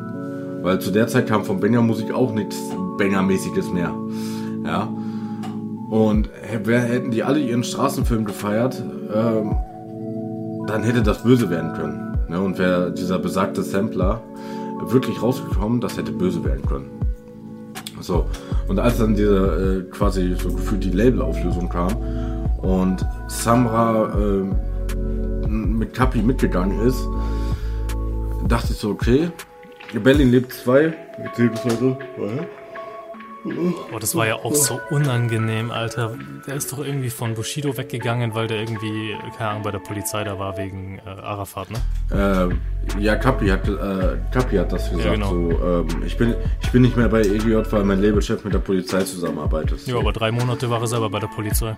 Weil 0.61 0.79
zu 0.79 0.91
der 0.91 1.07
Zeit 1.07 1.27
kam 1.27 1.43
von 1.43 1.59
Banger 1.59 1.81
Musik 1.81 2.13
auch 2.13 2.31
nichts 2.33 2.57
Banger-mäßiges 2.99 3.71
mehr. 3.71 3.91
Ja. 4.65 4.87
Und 5.89 6.29
wer- 6.63 6.81
hätten 6.81 7.09
die 7.11 7.23
alle 7.23 7.39
ihren 7.39 7.63
Straßenfilm 7.63 8.25
gefeiert, 8.25 8.83
ähm, 9.13 9.55
dann 10.67 10.83
hätte 10.83 11.01
das 11.01 11.23
böse 11.23 11.49
werden 11.49 11.73
können. 11.73 12.06
Ne? 12.29 12.39
Und 12.39 12.57
wäre 12.57 12.91
dieser 12.91 13.19
besagte 13.19 13.63
Sampler 13.63 14.21
wirklich 14.89 15.21
rausgekommen, 15.21 15.81
das 15.81 15.97
hätte 15.97 16.11
böse 16.11 16.43
werden 16.43 16.65
können. 16.65 16.89
So. 18.01 18.25
Und 18.67 18.79
als 18.79 18.97
dann 18.97 19.15
diese 19.15 19.85
äh, 19.87 19.91
quasi 19.91 20.35
so 20.35 20.53
gefühlt 20.53 20.83
die 20.83 20.91
Labelauflösung 20.91 21.69
kam 21.69 21.95
und 22.57 23.05
Samra 23.27 24.13
ähm, 24.15 24.55
mit 25.77 25.93
Kapi 25.93 26.21
mitgegangen 26.21 26.79
ist, 26.85 26.99
dachte 28.47 28.73
ich 28.73 28.77
so, 28.77 28.89
okay, 28.89 29.31
Berlin 30.03 30.31
lebt 30.31 30.53
2. 30.53 30.93
Erzählt 31.17 31.53
es 31.55 31.63
heute. 31.63 31.97
Boah, 33.91 33.99
das 33.99 34.15
war 34.15 34.27
ja 34.27 34.35
auch 34.35 34.53
so 34.53 34.79
unangenehm, 34.89 35.71
Alter. 35.71 36.15
Der 36.45 36.55
ist 36.55 36.71
doch 36.71 36.79
irgendwie 36.79 37.09
von 37.09 37.33
Bushido 37.33 37.77
weggegangen, 37.77 38.33
weil 38.35 38.47
der 38.47 38.59
irgendwie, 38.59 39.15
keine 39.37 39.51
Ahnung, 39.51 39.63
bei 39.63 39.71
der 39.71 39.79
Polizei 39.79 40.23
da 40.23 40.37
war 40.39 40.57
wegen 40.57 40.99
äh, 41.05 41.09
Arafat, 41.09 41.69
ne? 41.71 41.79
Äh, 42.11 43.01
ja, 43.01 43.15
Kapi 43.15 43.47
hat, 43.47 43.67
äh, 43.67 44.17
Kapi 44.31 44.57
hat 44.57 44.71
das 44.71 44.89
gesagt. 44.89 45.13
genau. 45.13 45.29
so, 45.29 45.51
ähm, 45.51 46.03
ich, 46.05 46.17
bin, 46.17 46.35
ich 46.61 46.71
bin 46.71 46.81
nicht 46.81 46.97
mehr 46.97 47.09
bei 47.09 47.21
EGJ, 47.21 47.71
weil 47.71 47.83
mein 47.83 48.01
Labelchef 48.01 48.43
mit 48.43 48.53
der 48.53 48.59
Polizei 48.59 49.01
zusammenarbeitet. 49.01 49.85
Ja, 49.87 49.97
aber 49.97 50.13
drei 50.13 50.31
Monate 50.31 50.69
war 50.69 50.81
er 50.81 50.87
selber 50.87 51.09
bei 51.09 51.19
der 51.19 51.27
Polizei. 51.27 51.77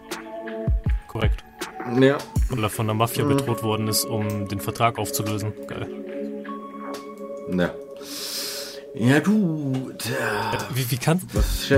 Korrekt. 1.07 1.43
Ja, 1.99 2.17
Weil 2.49 2.63
er 2.63 2.69
von 2.69 2.85
der 2.85 2.93
Mafia 2.93 3.25
bedroht 3.25 3.63
worden 3.63 3.87
ist, 3.87 4.05
um 4.05 4.47
den 4.47 4.59
Vertrag 4.59 4.99
aufzulösen. 4.99 5.53
Geil. 5.67 5.87
ja. 7.51 7.71
Ja, 8.95 9.19
gut. 9.19 10.03
Wie, 10.73 10.91
wie 10.91 10.97
kann. 10.97 11.21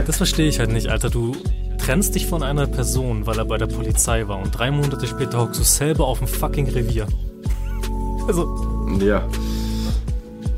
Das 0.05 0.17
verstehe 0.17 0.47
ich 0.47 0.59
halt 0.59 0.71
nicht, 0.71 0.87
Alter. 0.87 1.09
Du 1.09 1.35
trennst 1.77 2.15
dich 2.15 2.27
von 2.27 2.43
einer 2.43 2.67
Person, 2.67 3.25
weil 3.25 3.37
er 3.37 3.45
bei 3.45 3.57
der 3.57 3.67
Polizei 3.67 4.27
war 4.27 4.39
und 4.39 4.51
drei 4.51 4.71
Monate 4.71 5.07
später 5.07 5.39
hockst 5.39 5.59
du 5.59 5.63
selber 5.63 6.05
auf 6.07 6.19
dem 6.19 6.27
fucking 6.27 6.69
Revier. 6.69 7.07
Also, 8.27 8.47
Ja. 8.99 9.27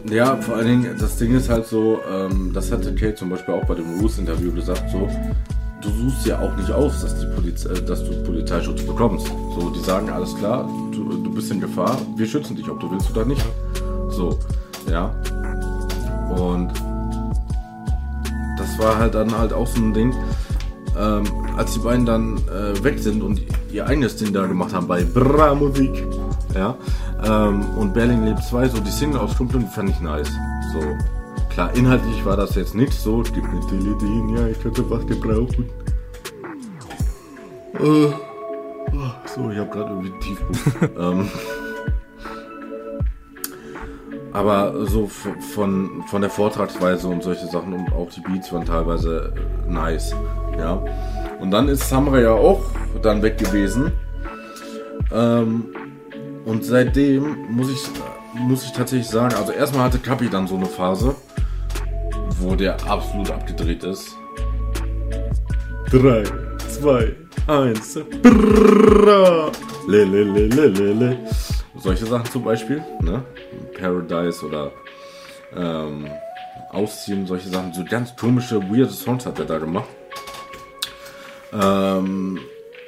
Ja, 0.10 0.36
vor 0.36 0.58
allen 0.58 0.68
Dingen, 0.68 0.98
das 1.00 1.16
Ding 1.16 1.34
ist 1.34 1.48
halt 1.48 1.66
so, 1.66 2.00
ähm, 2.12 2.52
das 2.54 2.72
hatte 2.74 2.94
Kate 2.94 3.16
zum 3.16 3.30
Beispiel 3.30 3.54
auch 3.54 3.66
bei 3.66 3.76
dem 3.76 4.00
Roos-Interview 4.02 4.52
gesagt, 4.52 4.92
so, 4.92 5.10
du 5.82 5.90
suchst 5.90 6.26
ja 6.28 6.40
auch 6.40 6.54
nicht 6.58 6.70
aus, 6.70 7.02
dass, 7.02 7.18
die 7.20 7.26
Poliz 7.28 7.64
äh, 7.64 7.82
dass 7.82 8.04
du 8.04 8.22
Polizeischutz 8.24 8.84
bekommst. 8.84 9.28
So, 9.28 9.70
die 9.70 9.80
sagen, 9.80 10.10
alles 10.10 10.36
klar, 10.36 10.70
du, 10.92 11.24
du 11.24 11.34
bist 11.34 11.50
in 11.52 11.62
Gefahr, 11.62 11.98
wir 12.18 12.28
schützen 12.28 12.58
dich, 12.58 12.70
ob 12.70 12.82
du 12.82 12.92
willst 12.92 13.10
oder 13.12 13.24
nicht. 13.24 13.46
So. 14.10 14.38
Ja. 14.92 15.16
Und 16.40 16.74
das 18.58 18.80
war 18.80 18.98
halt 18.98 19.16
dann 19.16 19.38
halt 19.38 19.54
auch 19.54 19.68
so 19.68 19.82
ein 19.82 19.94
Ding, 19.94 20.14
ähm, 20.98 21.24
als 21.58 21.74
die 21.74 21.80
beiden 21.80 22.06
dann 22.06 22.38
äh, 22.48 22.84
weg 22.84 23.00
sind 23.00 23.22
und 23.22 23.42
ihr 23.72 23.88
eigenes 23.88 24.16
Ding 24.18 24.34
da 24.34 24.46
gemacht 24.46 24.74
haben 24.74 24.88
bei 24.88 25.04
Bra 25.04 25.56
Musik. 25.56 26.06
Ja. 26.54 26.76
Ähm, 27.26 27.66
und 27.78 27.94
Berlin 27.94 28.26
lebt 28.26 28.44
2, 28.44 28.70
so 28.70 28.80
die 28.80 28.92
Single 28.92 29.20
aus 29.20 29.34
Stumpeln 29.34 29.68
fand 29.68 29.90
ich 29.90 30.00
nice. 30.02 30.32
So. 30.74 30.80
Klar, 31.50 31.74
inhaltlich 31.76 32.26
war 32.26 32.36
das 32.36 32.56
jetzt 32.56 32.74
nicht 32.74 32.94
so. 32.94 33.22
Es 33.22 33.32
gibt 33.32 33.48
eine 33.48 33.62
Teledin, 33.68 34.30
ja, 34.36 34.48
ich 34.48 34.64
hätte 34.64 34.90
was 34.90 35.06
gebraucht. 35.06 35.56
Äh, 37.80 38.12
so, 39.34 39.50
ich 39.50 39.58
habe 39.58 39.70
gerade 39.70 39.90
irgendwie 39.92 40.20
Tiefpunkt. 40.20 40.98
ähm, 41.00 41.30
aber 44.34 44.86
so 44.88 45.08
von, 45.08 46.04
von 46.08 46.22
der 46.22 46.30
Vortragsweise 46.30 47.08
und 47.08 47.24
solche 47.24 47.46
Sachen 47.46 47.74
und 47.74 47.94
auch 47.94 48.10
die 48.10 48.22
Beats 48.22 48.52
waren 48.52 48.66
teilweise 48.66 49.32
äh, 49.36 49.72
nice. 49.72 50.16
Ja. 50.58 50.84
Und 51.40 51.52
dann 51.52 51.70
ist 51.70 51.88
Samra 51.88 52.20
ja 52.20 52.32
auch 52.32 52.62
dann 53.04 53.22
weg 53.22 53.38
gewesen. 53.38 53.92
Ähm, 55.12 55.66
und 56.46 56.66
seitdem 56.66 57.38
muss 57.52 57.72
ich, 57.72 57.82
muss 58.34 58.66
ich 58.66 58.72
tatsächlich 58.72 59.08
sagen, 59.08 59.36
also 59.36 59.52
erstmal 59.52 59.86
hatte 59.86 60.00
Kapi 60.00 60.28
dann 60.30 60.48
so 60.48 60.56
eine 60.56 60.66
Phase, 60.66 61.16
wo 62.40 62.56
der 62.56 62.76
absolut 62.90 63.30
abgedreht 63.30 63.84
ist. 63.84 64.18
3, 65.92 66.24
2, 66.82 67.16
1. 67.48 68.00
Le, 69.86 70.06
le, 70.06 70.24
le, 70.24 70.48
le, 70.48 70.68
le, 70.68 70.94
le. 70.94 71.18
Solche 71.78 72.06
Sachen 72.06 72.26
zum 72.32 72.44
Beispiel, 72.44 72.84
ne? 73.02 73.22
Paradise 73.84 74.46
oder 74.46 74.72
ähm, 75.56 76.08
Ausziehen, 76.72 77.28
solche 77.28 77.50
Sachen. 77.50 77.74
So 77.74 77.84
ganz 77.84 78.16
komische, 78.16 78.62
weirde 78.62 78.94
Songs 78.94 79.26
hat 79.26 79.40
er 79.40 79.46
da 79.46 79.60
gemacht. 79.60 79.90
Ähm, 81.52 82.40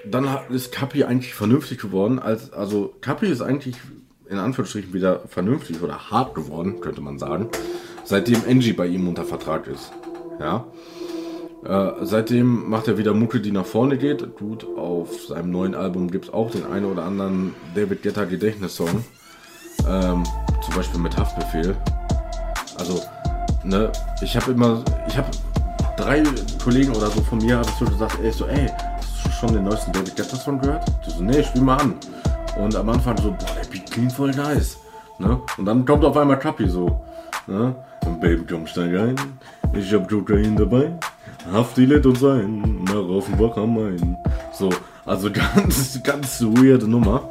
dann 0.05 0.27
ist 0.49 0.71
Kapi 0.71 1.03
eigentlich 1.03 1.35
vernünftig 1.35 1.79
geworden. 1.79 2.19
Als, 2.19 2.53
also 2.53 2.95
Kapi 3.01 3.27
ist 3.27 3.41
eigentlich 3.41 3.75
in 4.29 4.37
Anführungsstrichen 4.37 4.93
wieder 4.93 5.21
vernünftig 5.27 5.81
oder 5.83 6.09
hart 6.09 6.33
geworden, 6.33 6.79
könnte 6.81 7.01
man 7.01 7.19
sagen, 7.19 7.49
seitdem 8.05 8.41
Angie 8.47 8.73
bei 8.73 8.87
ihm 8.87 9.07
unter 9.07 9.23
Vertrag 9.23 9.67
ist. 9.67 9.91
Ja. 10.39 10.65
Äh, 11.63 12.05
seitdem 12.05 12.69
macht 12.69 12.87
er 12.87 12.97
wieder 12.97 13.13
Mucke, 13.13 13.39
die 13.39 13.51
nach 13.51 13.65
vorne 13.65 13.97
geht. 13.97 14.35
Gut, 14.37 14.65
auf 14.77 15.25
seinem 15.25 15.51
neuen 15.51 15.75
Album 15.75 16.09
gibt 16.09 16.25
es 16.25 16.33
auch 16.33 16.49
den 16.51 16.65
einen 16.65 16.85
oder 16.85 17.03
anderen 17.03 17.53
David 17.75 18.01
Guetta 18.01 18.25
Gedächtnissong. 18.25 19.03
Ähm, 19.87 20.23
zum 20.61 20.75
Beispiel 20.75 20.99
mit 20.99 21.17
Haftbefehl. 21.17 21.75
Also, 22.77 23.01
ne, 23.63 23.91
ich 24.21 24.35
habe 24.35 24.51
immer, 24.51 24.83
ich 25.07 25.17
habe 25.17 25.29
drei 25.97 26.23
Kollegen 26.63 26.93
oder 26.93 27.07
so 27.07 27.21
von 27.21 27.39
mir, 27.39 27.57
habe 27.57 27.69
ich 27.69 27.75
so 27.75 27.85
gesagt, 27.85 28.17
ey, 28.21 28.31
so, 28.31 28.45
ey, 28.47 28.67
hast 28.97 29.25
du 29.25 29.31
schon 29.31 29.53
den 29.53 29.63
neuesten 29.63 29.91
David 29.91 30.15
Guetta 30.15 30.35
Song 30.35 30.59
gehört? 30.59 30.85
Die 31.05 31.11
so, 31.11 31.23
nee, 31.23 31.43
spiel 31.43 31.61
mal 31.61 31.77
an. 31.77 31.95
Und 32.57 32.75
am 32.75 32.89
Anfang 32.89 33.17
so, 33.17 33.31
boah, 33.31 33.55
der 33.61 33.69
Beat 33.69 33.91
klingt 33.91 34.13
voll 34.13 34.31
nice. 34.31 34.77
Ne? 35.17 35.39
Und 35.57 35.65
dann 35.65 35.85
kommt 35.85 36.03
auf 36.03 36.15
einmal 36.17 36.39
Kapi 36.39 36.67
so. 36.67 37.01
Ne? 37.47 37.75
Und 38.05 38.19
Baby, 38.19 38.45
komm, 38.49 38.67
steig 38.67 38.95
ein. 38.95 39.15
Ich 39.73 39.93
hab 39.93 40.07
Kokain 40.07 40.55
dabei. 40.55 40.91
Haftilet 41.51 42.05
und 42.05 42.17
sein. 42.17 42.83
Nach 42.85 42.95
Offenbach 42.95 43.57
am 43.57 43.75
Main. 43.75 44.17
So, 44.53 44.69
also 45.05 45.29
ganz, 45.55 46.01
ganz 46.03 46.41
weirde 46.41 46.87
Nummer. 46.87 47.29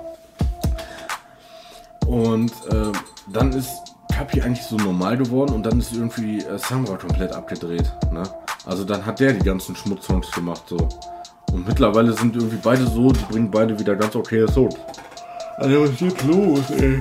Und 2.07 2.53
äh, 2.71 2.93
dann 3.29 3.53
ist 3.53 3.71
Kapi 4.13 4.43
eigentlich 4.43 4.65
so 4.65 4.77
normal 4.77 5.17
geworden 5.17 5.55
und 5.55 5.65
dann 5.65 5.81
ist 5.81 5.93
irgendwie 5.93 6.39
äh, 6.39 6.59
Samra 6.59 6.97
komplett 6.97 7.33
abgedreht. 7.33 7.93
Ne? 8.13 8.23
Also 8.67 8.85
dann 8.85 9.05
hat 9.05 9.21
der 9.21 9.33
die 9.33 9.45
ganzen 9.45 9.75
Schmutzsongs 9.75 10.31
gemacht 10.31 10.63
so. 10.69 10.77
Und 11.53 11.67
mittlerweile 11.67 12.13
sind 12.13 12.35
irgendwie 12.35 12.59
beide 12.63 12.87
so, 12.87 13.13
die 13.13 13.25
bringen 13.25 13.51
beide 13.51 13.79
wieder 13.79 13.97
ganz 13.97 14.15
okay 14.15 14.47
Songs. 14.47 14.75
Also 15.57 15.83
was 15.83 15.91
ist 15.91 16.01
jetzt 16.01 16.23
los, 16.25 16.71
ey? 16.71 17.01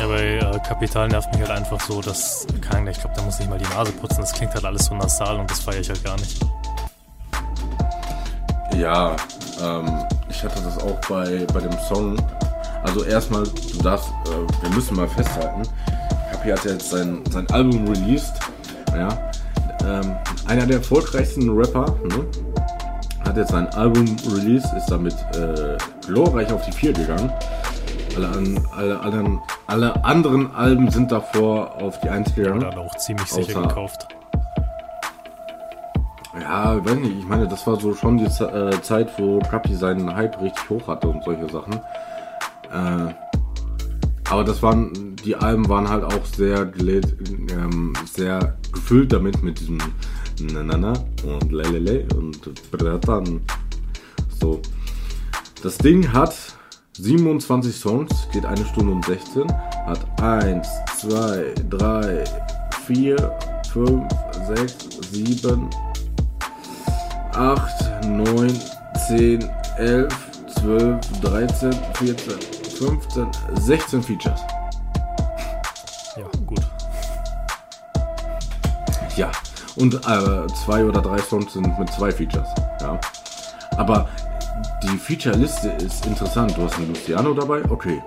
Ja, 0.00 0.06
bei 0.06 0.38
äh, 0.38 0.58
Kapital 0.66 1.08
nervt 1.08 1.32
mich 1.32 1.40
halt 1.40 1.58
einfach 1.58 1.80
so, 1.80 2.00
dass, 2.00 2.46
keine 2.60 2.76
Ahnung, 2.76 2.88
ich 2.88 3.00
glaube, 3.00 3.16
da 3.16 3.22
muss 3.22 3.40
ich 3.40 3.48
mal 3.48 3.58
die 3.58 3.74
Nase 3.74 3.92
putzen. 3.92 4.20
Das 4.20 4.32
klingt 4.32 4.54
halt 4.54 4.64
alles 4.64 4.86
so 4.86 4.94
nasal 4.94 5.38
und 5.40 5.50
das 5.50 5.60
feiere 5.60 5.80
ich 5.80 5.88
halt 5.88 6.04
gar 6.04 6.16
nicht. 6.16 6.40
Ja, 8.76 9.16
ähm, 9.60 10.06
ich 10.28 10.42
hatte 10.44 10.60
das 10.62 10.78
auch 10.78 11.00
bei, 11.08 11.44
bei 11.52 11.60
dem 11.60 11.76
Song. 11.88 12.16
Also 12.88 13.04
erstmal, 13.04 13.44
du 13.44 13.82
darfst, 13.82 14.08
äh, 14.08 14.62
wir 14.62 14.70
müssen 14.70 14.96
mal 14.96 15.06
festhalten, 15.08 15.62
Kapi 16.32 16.48
hat 16.48 16.64
jetzt 16.64 16.88
sein, 16.88 17.20
sein 17.30 17.46
Album 17.50 17.86
released. 17.86 18.32
Ja, 18.94 19.08
ähm, 19.84 20.16
einer 20.46 20.64
der 20.64 20.78
erfolgreichsten 20.78 21.50
Rapper, 21.50 21.84
ne? 22.04 22.24
hat 23.26 23.36
jetzt 23.36 23.50
sein 23.50 23.66
Album 23.74 24.16
released, 24.34 24.72
ist 24.74 24.86
damit 24.86 25.14
äh, 25.34 25.76
glorreich 26.06 26.50
auf 26.50 26.64
die 26.64 26.72
4 26.72 26.94
gegangen. 26.94 27.30
Alle, 28.16 28.28
an, 28.28 28.66
alle, 28.74 29.00
alle, 29.00 29.38
alle 29.66 30.04
anderen 30.04 30.54
Alben 30.54 30.90
sind 30.90 31.12
davor 31.12 31.74
auf 31.82 32.00
die 32.00 32.08
1 32.08 32.34
gegangen. 32.34 32.64
Oder 32.64 32.78
auch 32.78 32.94
ziemlich 32.96 33.30
sicher 33.30 33.60
Außer- 33.60 33.68
gekauft. 33.68 34.08
Ja, 36.40 36.82
weiß 36.82 36.94
nicht, 36.94 37.18
ich 37.18 37.26
meine, 37.26 37.46
das 37.48 37.66
war 37.66 37.78
so 37.78 37.94
schon 37.94 38.16
die 38.16 38.24
äh, 38.24 38.80
Zeit, 38.80 39.10
wo 39.18 39.40
Kapi 39.40 39.74
seinen 39.74 40.14
Hype 40.16 40.40
richtig 40.40 40.70
hoch 40.70 40.86
hatte 40.88 41.08
und 41.08 41.22
solche 41.24 41.50
Sachen. 41.50 41.80
Äh, 42.72 43.14
aber 44.30 44.44
das 44.44 44.62
waren, 44.62 45.16
die 45.24 45.34
Alben 45.34 45.68
waren 45.68 45.88
halt 45.88 46.04
auch 46.04 46.24
sehr, 46.24 46.70
ähm, 46.78 47.94
sehr 48.04 48.58
gefüllt 48.72 49.12
damit, 49.12 49.42
mit 49.42 49.58
diesem 49.58 49.78
Nanana 50.40 50.92
und 51.24 51.50
Lelele 51.50 52.06
und 52.14 52.38
Bratan. 52.70 53.40
So. 54.40 54.60
Das 55.62 55.78
Ding 55.78 56.12
hat 56.12 56.36
27 56.98 57.74
Songs, 57.74 58.28
geht 58.32 58.44
eine 58.44 58.64
Stunde 58.66 58.92
und 58.92 59.04
16, 59.04 59.44
hat 59.86 60.22
1, 60.22 60.68
2, 60.98 61.54
3, 61.70 62.24
4, 62.86 63.38
5, 63.72 64.08
6, 64.56 64.76
7, 65.12 65.70
8, 67.32 68.04
9, 68.04 68.60
10, 69.08 69.44
11, 69.78 70.08
12, 70.60 71.20
13, 71.22 71.72
14, 71.94 72.57
15, 72.78 73.26
16 73.54 74.02
Features. 74.02 74.40
Ja, 76.16 76.24
gut. 76.46 76.60
Ja. 79.16 79.30
Und 79.76 79.94
äh, 79.94 80.46
zwei 80.64 80.84
oder 80.84 81.00
drei 81.00 81.18
Songs 81.18 81.52
sind 81.52 81.78
mit 81.78 81.88
zwei 81.90 82.10
Features. 82.10 82.48
Ja. 82.80 82.98
Aber 83.76 84.08
die 84.82 84.96
Feature-Liste 84.96 85.70
ist 85.70 86.06
interessant. 86.06 86.56
Du 86.56 86.62
hast 86.62 86.76
einen 86.76 86.88
Luciano 86.88 87.34
dabei, 87.34 87.62
okay. 87.68 88.02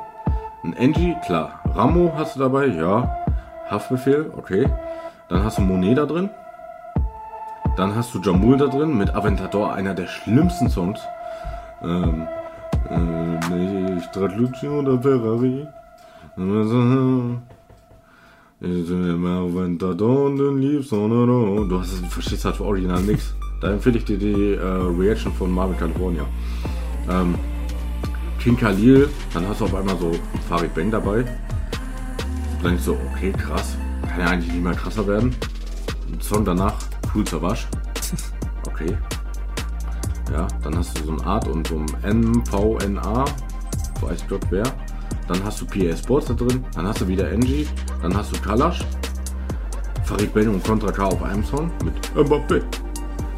Ein 0.63 0.75
Angie, 0.77 1.15
klar. 1.25 1.59
Ramo 1.73 2.13
hast 2.15 2.35
du 2.35 2.39
dabei, 2.39 2.67
ja. 2.67 3.17
Haftbefehl, 3.69 4.31
okay. 4.37 4.69
Dann 5.27 5.43
hast 5.43 5.57
du 5.57 5.61
Monet 5.61 5.97
da 5.97 6.05
drin. 6.05 6.29
Dann 7.77 7.95
hast 7.95 8.13
du 8.13 8.21
Jamul 8.21 8.57
da 8.57 8.67
drin 8.67 8.97
mit 8.97 9.13
Aventador, 9.15 9.73
einer 9.73 9.93
der 9.93 10.07
schlimmsten 10.07 10.69
Songs. 10.69 10.99
Ähm, 11.81 12.27
äh, 12.89 14.01
Stradlucci 14.01 14.67
oder 14.67 15.01
Ferrari. 15.01 15.67
Du 21.67 21.79
hast, 21.79 22.01
du 22.01 22.05
verstehst 22.07 22.45
halt 22.45 22.57
für 22.57 22.65
Original 22.65 23.01
nix. 23.01 23.33
Da 23.59 23.71
empfehle 23.71 23.97
ich 23.97 24.05
dir 24.05 24.17
die 24.17 24.53
äh, 24.53 24.61
Reaction 24.61 25.31
von 25.33 25.51
Marvin 25.51 25.77
California. 25.77 26.25
Ähm, 27.09 27.35
King 28.39 28.57
Khalil, 28.57 29.09
dann 29.33 29.47
hast 29.47 29.61
du 29.61 29.65
auf 29.65 29.75
einmal 29.75 29.97
so 29.97 30.11
Farid 30.49 30.73
Bang 30.73 30.89
dabei. 30.89 31.23
Dann 32.61 32.71
denkst 32.71 32.85
du, 32.85 32.97
okay, 33.11 33.31
krass. 33.31 33.77
Kann 34.07 34.19
ja 34.19 34.27
eigentlich 34.27 34.51
nicht 34.51 34.63
mehr 34.63 34.73
krasser 34.73 35.05
werden. 35.07 35.35
Ein 36.11 36.21
Song 36.21 36.43
danach, 36.45 36.75
Cool 37.13 37.27
Savage. 37.27 37.65
Okay. 38.67 38.95
Ja, 40.31 40.47
dann 40.63 40.77
hast 40.77 40.97
du 40.97 41.03
so 41.03 41.11
ein 41.11 41.21
Art 41.21 41.47
und 41.47 41.67
so 41.67 41.75
ein 41.75 42.19
MVNA. 42.19 43.25
Weiß 44.01 44.23
Gott 44.29 44.45
wer. 44.49 44.63
Dann 45.27 45.43
hast 45.43 45.61
du 45.61 45.65
PA 45.65 45.95
Sports 45.95 46.27
da 46.27 46.33
drin. 46.33 46.63
Dann 46.73 46.87
hast 46.87 47.01
du 47.01 47.07
wieder 47.07 47.29
Angie. 47.29 47.67
Dann 48.01 48.15
hast 48.15 48.35
du 48.35 48.39
Kalash. 48.39 48.79
Farid 50.05 50.33
Bang 50.33 50.47
und 50.49 50.63
Contra 50.63 50.91
K 50.91 51.05
auf 51.05 51.21
einem 51.23 51.43
Song 51.43 51.71
mit 51.83 51.93
Mbappé. 52.15 52.61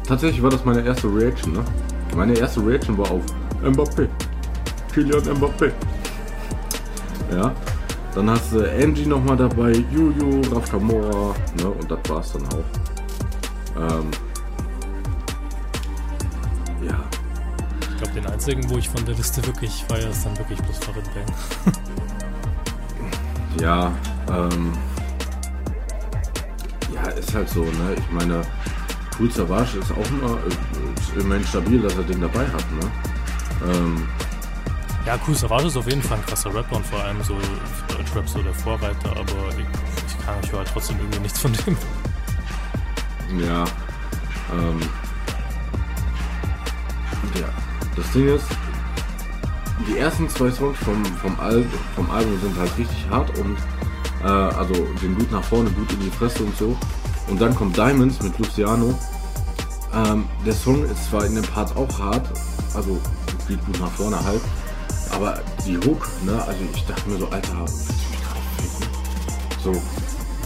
Tatsächlich 0.06 0.42
war 0.42 0.50
das 0.50 0.64
meine 0.64 0.82
erste 0.84 1.08
Reaction, 1.08 1.52
ne? 1.52 1.64
Meine 2.16 2.34
erste 2.34 2.64
Reaction 2.64 2.96
war 2.98 3.10
auf 3.10 3.22
Mbappé. 3.62 4.08
Kylian 4.92 5.22
Mbappé. 5.22 5.72
Ja. 7.32 7.52
Dann 8.14 8.30
hast 8.30 8.52
du 8.52 8.60
Angie 8.70 9.06
nochmal 9.06 9.36
dabei, 9.36 9.72
Juju, 9.92 10.40
Raf 10.52 10.70
Kamora, 10.70 11.34
ne? 11.58 11.68
Und 11.68 11.90
das 11.90 11.98
war's 12.08 12.32
dann 12.32 12.46
auch. 12.46 14.00
Ähm, 14.00 14.10
Ich 17.94 18.02
glaube, 18.02 18.20
den 18.20 18.26
einzigen, 18.26 18.68
wo 18.68 18.76
ich 18.76 18.88
von 18.88 19.04
der 19.04 19.14
Liste 19.14 19.44
wirklich 19.46 19.84
feiere, 19.88 20.10
ist 20.10 20.26
dann 20.26 20.36
wirklich 20.36 20.60
bloß 20.60 20.78
Farid 20.78 21.04
Bang. 21.14 21.74
Ja, 23.60 23.92
ähm, 24.28 24.72
ja, 26.92 27.02
ist 27.10 27.32
halt 27.32 27.48
so, 27.48 27.62
ne? 27.62 27.94
Ich 27.96 28.10
meine, 28.10 28.42
Cool 29.16 29.30
Savage 29.30 29.78
ist 29.78 29.92
auch 29.92 30.10
immer, 30.10 30.38
ist 30.96 31.16
immerhin 31.16 31.46
stabil, 31.46 31.80
dass 31.80 31.96
er 31.96 32.02
den 32.02 32.20
dabei 32.20 32.46
hat, 32.48 32.72
ne? 32.72 32.90
Ähm, 33.64 34.08
ja, 35.06 35.16
Cool 35.26 35.36
Savage 35.36 35.68
ist 35.68 35.76
auf 35.76 35.86
jeden 35.88 36.02
Fall 36.02 36.18
ein 36.18 36.26
krasser 36.26 36.52
Rapper 36.52 36.76
und 36.76 36.86
vor 36.86 36.98
allem 37.00 37.22
so 37.22 37.38
Deutschrap 37.88 38.28
so 38.28 38.42
der 38.42 38.54
Vorreiter, 38.54 39.10
aber 39.10 39.50
ich, 39.50 39.66
ich 40.08 40.26
kann, 40.26 40.34
ich 40.42 40.50
höre 40.50 40.58
halt 40.58 40.70
trotzdem 40.72 40.96
irgendwie 40.98 41.20
nichts 41.20 41.38
von 41.38 41.52
dem. 41.52 41.76
Ja, 43.38 43.64
ähm, 44.52 44.80
ja, 47.40 47.48
das 47.96 48.10
Ding 48.12 48.28
ist, 48.28 48.46
die 49.88 49.98
ersten 49.98 50.28
zwei 50.28 50.50
Songs 50.50 50.78
vom, 50.78 51.04
vom, 51.04 51.38
Al 51.40 51.64
vom 51.94 52.10
Album 52.10 52.38
sind 52.40 52.56
halt 52.58 52.70
richtig 52.78 53.06
hart 53.10 53.36
und 53.38 53.56
äh, 54.22 54.26
also 54.26 54.74
den 55.02 55.14
gut 55.16 55.30
nach 55.32 55.44
vorne, 55.44 55.70
gut 55.70 55.92
in 55.92 56.00
die 56.00 56.10
Fresse 56.10 56.44
und 56.44 56.56
so. 56.56 56.76
Und 57.28 57.40
dann 57.40 57.54
kommt 57.54 57.76
Diamonds 57.76 58.22
mit 58.22 58.38
Luciano. 58.38 58.98
Ähm, 59.94 60.24
der 60.44 60.54
Song 60.54 60.84
ist 60.84 61.08
zwar 61.08 61.24
in 61.24 61.34
den 61.34 61.44
Parts 61.44 61.74
auch 61.76 61.98
hart, 61.98 62.26
also 62.74 62.98
geht 63.46 63.64
gut 63.66 63.80
nach 63.80 63.90
vorne 63.90 64.22
halt, 64.24 64.40
aber 65.12 65.40
die 65.66 65.76
Hook, 65.78 66.08
ne, 66.24 66.42
also 66.42 66.60
ich 66.74 66.84
dachte 66.86 67.08
mir 67.08 67.18
so, 67.18 67.28
Alter, 67.28 67.60
willst 67.60 67.88
du 69.64 69.70
mich 69.70 69.80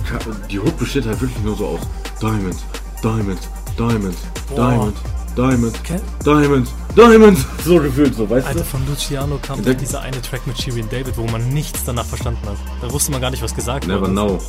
gerade 0.07 0.25
So, 0.25 0.35
die 0.51 0.59
Hook 0.59 0.79
besteht 0.79 1.07
halt 1.07 1.21
wirklich 1.21 1.43
nur 1.43 1.57
so 1.57 1.67
aus 1.67 1.81
Diamonds, 2.21 2.65
Diamonds, 3.03 3.49
Diamonds, 3.79 4.19
Boah. 4.49 4.57
Diamonds, 4.57 5.01
Diamonds, 5.39 5.79
okay. 5.79 6.01
Diamonds, 6.25 6.75
Diamonds. 6.97 7.47
So 7.63 7.79
gefühlt, 7.79 8.13
so, 8.13 8.29
weißt 8.29 8.45
Alter, 8.45 8.59
du? 8.59 8.65
von 8.65 8.85
Luciano 8.89 9.39
kam 9.41 9.63
der, 9.63 9.75
dieser 9.75 10.01
eine 10.01 10.21
Track 10.21 10.45
mit 10.49 10.61
Shirin 10.61 10.89
David, 10.91 11.17
wo 11.17 11.29
man 11.29 11.49
nichts 11.51 11.85
danach 11.85 12.05
verstanden 12.05 12.45
hat. 12.45 12.57
Da 12.83 12.93
wusste 12.93 13.13
man 13.13 13.21
gar 13.21 13.31
nicht, 13.31 13.41
was 13.41 13.55
gesagt 13.55 13.87
Never 13.87 14.01
wurde. 14.01 14.13
Know. 14.15 14.41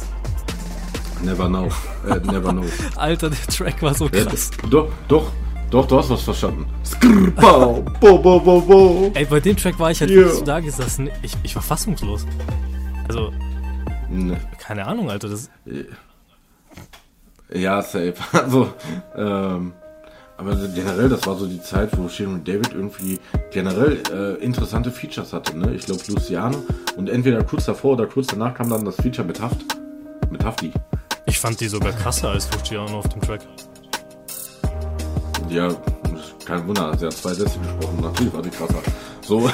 Never 1.21 1.47
know. 1.47 1.69
Äh, 2.07 2.19
never 2.31 2.51
know. 2.51 2.65
Alter, 2.95 3.29
der 3.29 3.39
Track 3.55 3.83
war 3.83 3.93
so 3.93 4.09
krass. 4.09 4.49
Ja, 4.63 4.69
doch, 4.69 4.87
doch, 5.07 5.31
doch, 5.69 5.85
du 5.85 5.99
hast 5.99 6.09
was 6.09 6.23
verstanden. 6.23 6.65
Skrr, 6.83 7.83
bo, 7.99 8.17
bo, 8.17 8.39
bo, 8.39 8.59
bo. 8.59 9.11
Ey, 9.13 9.25
bei 9.25 9.39
dem 9.39 9.57
Track 9.57 9.77
war 9.77 9.91
ich 9.91 10.01
halt 10.01 10.09
yeah. 10.09 10.27
so 10.27 10.43
da 10.43 10.59
gesessen. 10.59 11.11
Ich, 11.21 11.37
ich 11.43 11.53
war 11.53 11.61
fassungslos. 11.61 12.25
Also, 13.07 13.31
ne. 14.09 14.41
keine 14.57 14.87
Ahnung, 14.87 15.11
Alter. 15.11 15.29
Das 15.29 15.51
ja, 17.53 17.79
safe. 17.83 18.15
Also, 18.31 18.73
ähm, 19.15 19.73
aber 20.39 20.55
generell, 20.55 21.09
das 21.09 21.27
war 21.27 21.35
so 21.35 21.45
die 21.45 21.61
Zeit, 21.61 21.89
wo 21.97 22.07
Sharon 22.07 22.45
David 22.45 22.73
irgendwie 22.73 23.19
generell 23.51 24.01
äh, 24.09 24.41
interessante 24.41 24.89
Features 24.89 25.33
hatte. 25.33 25.57
Ne? 25.57 25.75
Ich 25.75 25.85
glaube, 25.85 26.01
Luciano 26.07 26.63
und 26.95 27.09
entweder 27.09 27.43
kurz 27.43 27.65
davor 27.65 27.93
oder 27.93 28.07
kurz 28.07 28.27
danach 28.27 28.53
kam 28.53 28.69
dann 28.69 28.85
das 28.85 28.95
Feature 28.95 29.27
mit 29.27 29.41
Haft. 29.41 29.57
Mit 30.31 30.41
Hafti. 30.45 30.71
Ich 31.25 31.37
fand 31.39 31.59
die 31.59 31.67
sogar 31.67 31.91
krasser 31.91 32.29
als 32.29 32.49
Luciano 32.53 32.99
auf 32.99 33.09
dem 33.09 33.21
Track. 33.21 33.41
Ja, 35.49 35.75
kein 36.45 36.65
Wunder, 36.67 36.97
sie 36.97 37.07
hat 37.07 37.13
zwei 37.13 37.33
Sätze 37.33 37.59
gesprochen. 37.59 37.99
Natürlich 38.01 38.33
war 38.33 38.41
die 38.41 38.49
krasser. 38.49 38.81
So. 39.25 39.41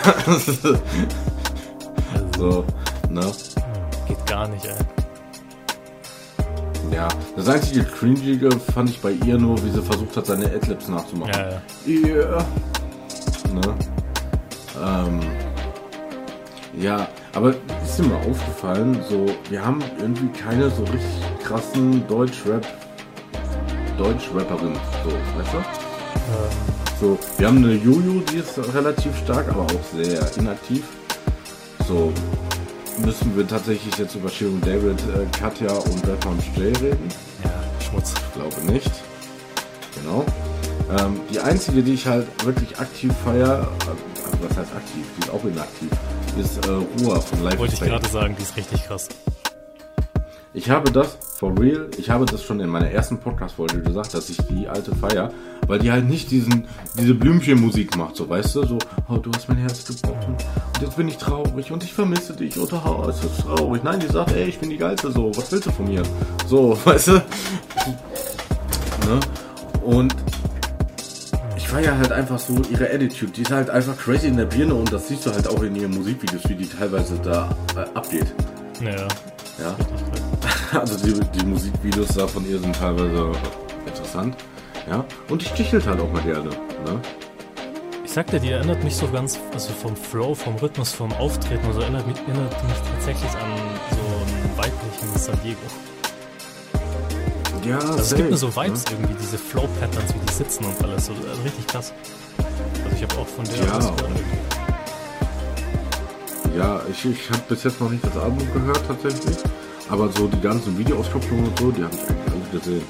so, 2.37 2.65
ne? 3.09 3.31
Geht 4.07 4.25
gar 4.27 4.47
nicht, 4.47 4.65
ey. 4.65 4.94
Ja, 6.91 7.07
das 7.35 7.47
einzige 7.49 7.83
Cringige 7.83 8.49
fand 8.73 8.89
ich 8.89 9.01
bei 9.01 9.11
ihr 9.11 9.37
nur, 9.37 9.57
wie 9.63 9.69
sie 9.69 9.81
versucht 9.81 10.15
hat, 10.15 10.25
seine 10.25 10.45
Adlibs 10.45 10.87
nachzumachen. 10.87 11.33
Ja, 11.33 11.49
ja. 11.49 11.61
Yeah. 11.87 12.45
Ne? 13.53 13.75
Ähm, 14.83 15.19
ja, 16.77 17.07
aber 17.33 17.53
ist 17.83 17.97
dir 17.97 18.03
mal 18.03 18.17
aufgefallen, 18.17 18.99
so, 19.09 19.25
wir 19.49 19.65
haben 19.65 19.81
irgendwie 19.99 20.27
keine 20.39 20.69
so 20.69 20.83
richtig 20.83 21.43
krassen 21.43 22.05
Deutsch-Rap, 22.07 22.65
Deutsch-Rapperin, 23.97 24.73
so, 25.03 25.09
weißt 25.09 25.53
du? 25.53 25.57
Ja. 25.57 26.75
So, 26.99 27.19
wir 27.37 27.47
haben 27.47 27.57
eine 27.57 27.73
Juju, 27.73 28.21
die 28.31 28.37
ist 28.37 28.57
relativ 28.73 29.17
stark, 29.17 29.49
aber 29.49 29.63
auch 29.63 29.83
sehr 29.93 30.21
inaktiv. 30.37 30.83
So, 31.87 32.11
müssen 32.99 33.35
wir 33.35 33.47
tatsächlich 33.47 33.97
jetzt 33.97 34.15
über 34.15 34.29
Sharon 34.29 34.61
David, 34.61 34.99
äh, 35.01 35.25
Katja 35.37 35.71
und 35.71 36.07
Rapper 36.07 36.33
Jay 36.55 36.71
reden? 36.81 37.09
Ja, 37.43 37.51
Schmutz. 37.83 38.13
Ich 38.13 38.33
glaube 38.33 38.71
nicht. 38.71 38.91
Genau. 39.95 40.25
Ähm, 40.99 41.19
die 41.31 41.39
einzige, 41.39 41.81
die 41.81 41.93
ich 41.93 42.05
halt 42.05 42.27
wirklich 42.45 42.77
aktiv 42.77 43.11
feiere, 43.23 43.67
äh, 43.85 44.25
also 44.25 44.37
was 44.47 44.57
heißt 44.57 44.75
aktiv, 44.75 45.05
die 45.17 45.21
ist 45.21 45.29
auch 45.31 45.43
inaktiv, 45.43 45.89
ist 46.39 46.65
äh, 46.65 47.03
Ruhr 47.03 47.21
von 47.21 47.43
Life 47.43 47.57
Wollte 47.57 47.73
ich 47.73 47.79
gerade 47.79 48.07
sagen, 48.07 48.35
die 48.37 48.43
ist 48.43 48.55
richtig 48.55 48.85
krass. 48.85 49.07
Ich 50.55 50.69
habe 50.69 50.89
das, 50.89 51.17
for 51.35 51.53
real, 51.59 51.89
ich 51.97 52.09
habe 52.09 52.25
das 52.25 52.41
schon 52.41 52.61
in 52.61 52.69
meiner 52.69 52.89
ersten 52.89 53.17
Podcast-Folge 53.17 53.81
gesagt, 53.81 54.13
dass 54.13 54.29
ich 54.29 54.37
die 54.49 54.69
alte 54.69 54.95
feier, 54.95 55.29
weil 55.67 55.79
die 55.79 55.91
halt 55.91 56.05
nicht 56.05 56.31
diesen, 56.31 56.65
diese 56.97 57.13
Blümchenmusik 57.13 57.97
macht, 57.97 58.15
so 58.15 58.29
weißt 58.29 58.55
du, 58.55 58.65
so, 58.65 58.77
oh, 59.09 59.17
du 59.17 59.29
hast 59.35 59.49
mein 59.49 59.57
Herz 59.57 59.83
gebrochen 59.83 60.37
und 60.37 60.81
jetzt 60.81 60.95
bin 60.95 61.09
ich 61.09 61.17
traurig 61.17 61.73
und 61.73 61.83
ich 61.83 61.93
vermisse 61.93 62.31
dich 62.31 62.57
oder 62.57 62.81
oh, 62.85 63.05
es 63.09 63.21
ist 63.21 63.41
traurig. 63.41 63.83
Nein, 63.83 63.99
die 63.99 64.07
sagt, 64.07 64.31
ey, 64.31 64.45
ich 64.45 64.57
bin 64.57 64.69
die 64.69 64.77
Geilste, 64.77 65.11
so, 65.11 65.29
was 65.35 65.51
willst 65.51 65.67
du 65.67 65.71
von 65.71 65.87
mir? 65.87 66.03
So, 66.47 66.77
weißt 66.85 67.09
du? 67.09 67.11
ne? 67.11 67.21
Und 69.83 70.15
ich 71.57 71.67
feiere 71.67 71.97
halt 71.97 72.13
einfach 72.13 72.39
so 72.39 72.61
ihre 72.71 72.89
Attitude. 72.89 73.33
Die 73.33 73.41
ist 73.41 73.51
halt 73.51 73.69
einfach 73.69 73.97
crazy 73.97 74.27
in 74.27 74.37
der 74.37 74.45
Birne 74.45 74.73
und 74.73 74.93
das 74.93 75.09
siehst 75.09 75.25
du 75.25 75.33
halt 75.33 75.49
auch 75.49 75.61
in 75.63 75.75
ihren 75.75 75.91
Musikvideos, 75.91 76.47
wie 76.47 76.55
die 76.55 76.69
teilweise 76.69 77.19
da 77.21 77.53
äh, 77.75 77.81
abgeht. 77.93 78.33
Ja. 78.81 79.05
Ja. 79.59 79.75
Also 80.79 80.97
die, 80.97 81.13
die 81.37 81.45
Musikvideos 81.45 82.09
da 82.09 82.27
von 82.27 82.49
ihr 82.49 82.59
sind 82.59 82.75
teilweise 82.75 83.31
interessant. 83.85 84.35
Ja. 84.89 85.05
Und 85.29 85.41
die 85.41 85.45
stichelt 85.45 85.85
halt 85.87 85.99
auch 85.99 86.11
mal 86.11 86.21
gerne. 86.21 86.49
Ne? 86.49 87.01
Ich 88.03 88.11
sag 88.11 88.27
dir, 88.27 88.39
die 88.39 88.51
erinnert 88.51 88.83
mich 88.83 88.95
so 88.95 89.07
ganz, 89.07 89.39
also 89.53 89.73
vom 89.73 89.95
Flow, 89.95 90.35
vom 90.35 90.55
Rhythmus, 90.55 90.91
vom 90.91 91.11
Auftreten, 91.13 91.65
also 91.65 91.81
erinnert 91.81 92.07
mich, 92.07 92.17
erinnert 92.27 92.63
mich 92.63 92.77
tatsächlich 92.93 93.31
an 93.31 93.51
so 93.91 93.97
einen 93.97 94.57
weiblichen 94.57 95.17
San 95.17 95.39
Diego. 95.43 95.59
Ja, 97.67 97.79
also 97.79 97.97
es 97.97 98.15
gibt 98.15 98.29
mir 98.29 98.37
so 98.37 98.55
Vibes 98.55 98.85
ne? 98.85 98.91
irgendwie, 98.91 99.15
diese 99.19 99.39
Flow-Patterns, 99.39 100.13
wie 100.13 100.19
die 100.19 100.33
sitzen 100.33 100.65
und 100.65 100.83
alles. 100.83 101.07
So, 101.07 101.13
also 101.13 101.41
richtig 101.41 101.65
krass. 101.65 101.93
Also 102.83 102.95
ich 102.95 103.01
habe 103.01 103.21
auch 103.21 103.27
von 103.27 103.43
der 103.45 103.55
ja. 103.55 103.79
Ja, 106.55 106.81
ich, 106.89 107.03
ich 107.05 107.29
habe 107.31 107.41
bis 107.49 107.63
jetzt 107.63 107.81
noch 107.81 107.89
nicht 107.89 108.05
das 108.05 108.15
Album 108.17 108.47
gehört 108.53 108.81
tatsächlich. 108.87 109.37
Aber 109.89 110.11
so 110.11 110.27
die 110.27 110.41
ganzen 110.41 110.77
Videoauskopplungen 110.77 111.45
und 111.47 111.59
so, 111.59 111.71
die 111.71 111.83
habe 111.83 111.95
ich 111.95 112.01
eigentlich 112.01 112.33
alle 112.33 112.59
gesehen. 112.59 112.83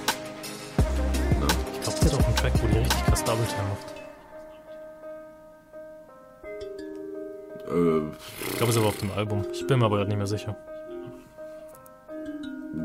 Ja. 1.41 1.47
Ich 1.73 1.81
glaube, 1.81 1.99
der 1.99 2.11
hat 2.11 2.19
auch 2.19 2.25
einen 2.25 2.35
Track, 2.35 2.53
wo 2.61 2.67
die 2.67 2.77
richtig 2.77 3.05
krass 3.05 3.23
Double 3.23 3.45
Time 3.45 3.67
macht. 3.69 3.95
Äh, 7.67 7.97
ich 8.49 8.57
glaube, 8.57 8.69
es 8.69 8.69
ist 8.69 8.77
aber 8.77 8.87
auf 8.87 8.97
dem 8.97 9.11
Album. 9.11 9.45
Ich 9.51 9.67
bin 9.67 9.79
mir 9.79 9.85
aber 9.85 9.97
gerade 9.97 10.09
nicht 10.09 10.17
mehr 10.17 10.27
sicher. 10.27 10.55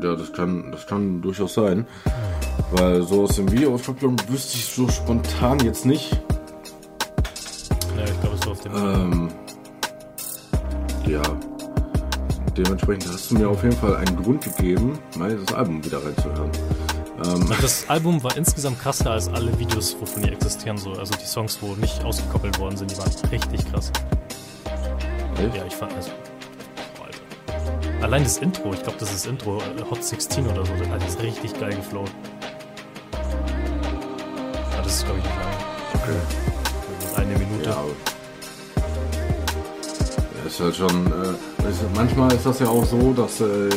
Ja, 0.01 0.15
das 0.15 0.33
kann, 0.33 0.71
das 0.71 0.87
kann 0.87 1.21
durchaus 1.21 1.53
sein. 1.53 1.85
Weil 2.71 3.03
so 3.03 3.23
aus 3.23 3.35
dem 3.35 3.51
Videoauskopplung 3.51 4.17
wüsste 4.27 4.57
ich 4.57 4.65
so 4.65 4.87
spontan 4.89 5.59
jetzt 5.59 5.85
nicht. 5.85 6.11
Ja, 7.97 8.03
ich 8.05 8.21
glaube, 8.21 8.35
es 8.35 8.41
ist 8.41 8.47
auf 8.47 8.61
dem 8.61 8.73
ähm, 8.75 9.29
Ja. 11.05 11.21
Dementsprechend 12.57 13.07
hast 13.07 13.31
du 13.31 13.35
mir 13.35 13.49
auf 13.49 13.63
jeden 13.63 13.75
Fall 13.75 13.95
einen 13.95 14.15
Grund 14.21 14.43
gegeben, 14.43 14.99
mal 15.17 15.35
das 15.35 15.55
Album 15.55 15.83
wieder 15.85 16.03
reinzuhören. 16.03 16.51
Ähm, 17.23 17.47
das 17.61 17.89
Album 17.89 18.21
war 18.23 18.35
insgesamt 18.35 18.79
krasser 18.79 19.11
als 19.11 19.29
alle 19.29 19.57
Videos, 19.57 19.95
wovon 19.99 20.23
die 20.23 20.29
existieren. 20.29 20.77
So. 20.77 20.91
Also 20.93 21.13
die 21.13 21.25
Songs, 21.25 21.59
wo 21.61 21.75
nicht 21.75 22.03
ausgekoppelt 22.03 22.59
worden 22.59 22.75
sind, 22.75 22.91
die 22.91 22.97
waren 22.97 23.09
richtig 23.31 23.71
krass. 23.71 23.91
Echt? 25.37 25.55
Ja, 25.55 25.65
ich 25.65 25.75
fand 25.75 25.93
also. 25.93 26.11
Oh, 26.99 27.05
Alter. 27.05 28.03
Allein 28.03 28.23
das 28.23 28.37
Intro, 28.39 28.73
ich 28.73 28.83
glaube, 28.83 28.97
das 28.99 29.09
ist 29.11 29.25
das 29.25 29.31
Intro, 29.31 29.57
äh, 29.59 29.89
Hot 29.89 30.03
16 30.03 30.45
oder 30.47 30.65
so, 30.65 30.73
das 30.73 31.13
ist 31.13 31.21
richtig 31.21 31.57
geil 31.57 31.73
geflowt. 31.73 32.11
Ja, 34.71 34.81
das 34.83 34.95
ist, 34.95 35.05
glaube 35.05 35.19
ich, 35.19 35.25
nicht 35.25 35.37
lang. 35.37 35.47
Okay. 35.93 37.21
Eine 37.21 37.37
Minute. 37.37 37.69
Ja, 37.69 37.83
ist 40.51 40.59
halt 40.59 40.75
schon. 40.75 41.05
Äh, 41.07 41.69
ist, 41.69 41.83
manchmal 41.95 42.33
ist 42.33 42.45
das 42.45 42.59
ja 42.59 42.67
auch 42.67 42.85
so, 42.85 43.13
dass 43.13 43.39
äh, 43.41 43.69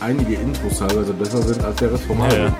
einige 0.00 0.34
Intros 0.34 0.78
teilweise 0.78 1.14
besser 1.14 1.42
sind 1.42 1.64
als 1.64 1.76
der 1.76 1.92
Rest 1.92 2.04
vom 2.04 2.20
Album. 2.20 2.38
Ja, 2.38 2.44
ne? 2.44 2.54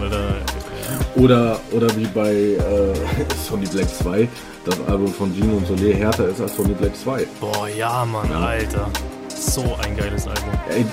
Weil 0.00 0.10
da, 0.10 0.18
ja. 0.18 1.22
Oder, 1.22 1.60
oder 1.72 1.96
wie 1.96 2.06
bei 2.06 2.32
äh, 2.32 2.94
Sony 3.46 3.66
Black 3.66 3.88
2, 3.88 4.28
das 4.64 4.80
Album 4.88 5.12
von 5.12 5.34
Gino 5.34 5.56
und 5.56 5.66
Soleil 5.66 5.94
härter 5.94 6.28
ist 6.28 6.40
als 6.40 6.56
Sony 6.56 6.74
Black 6.74 6.96
2. 6.96 7.26
Boah, 7.40 7.68
ja, 7.68 8.04
Mann, 8.04 8.30
ja. 8.30 8.40
Alter. 8.40 8.90
So 9.28 9.76
ein 9.82 9.96
geiles 9.96 10.26
Album. 10.26 10.50
Ey, 10.70 10.86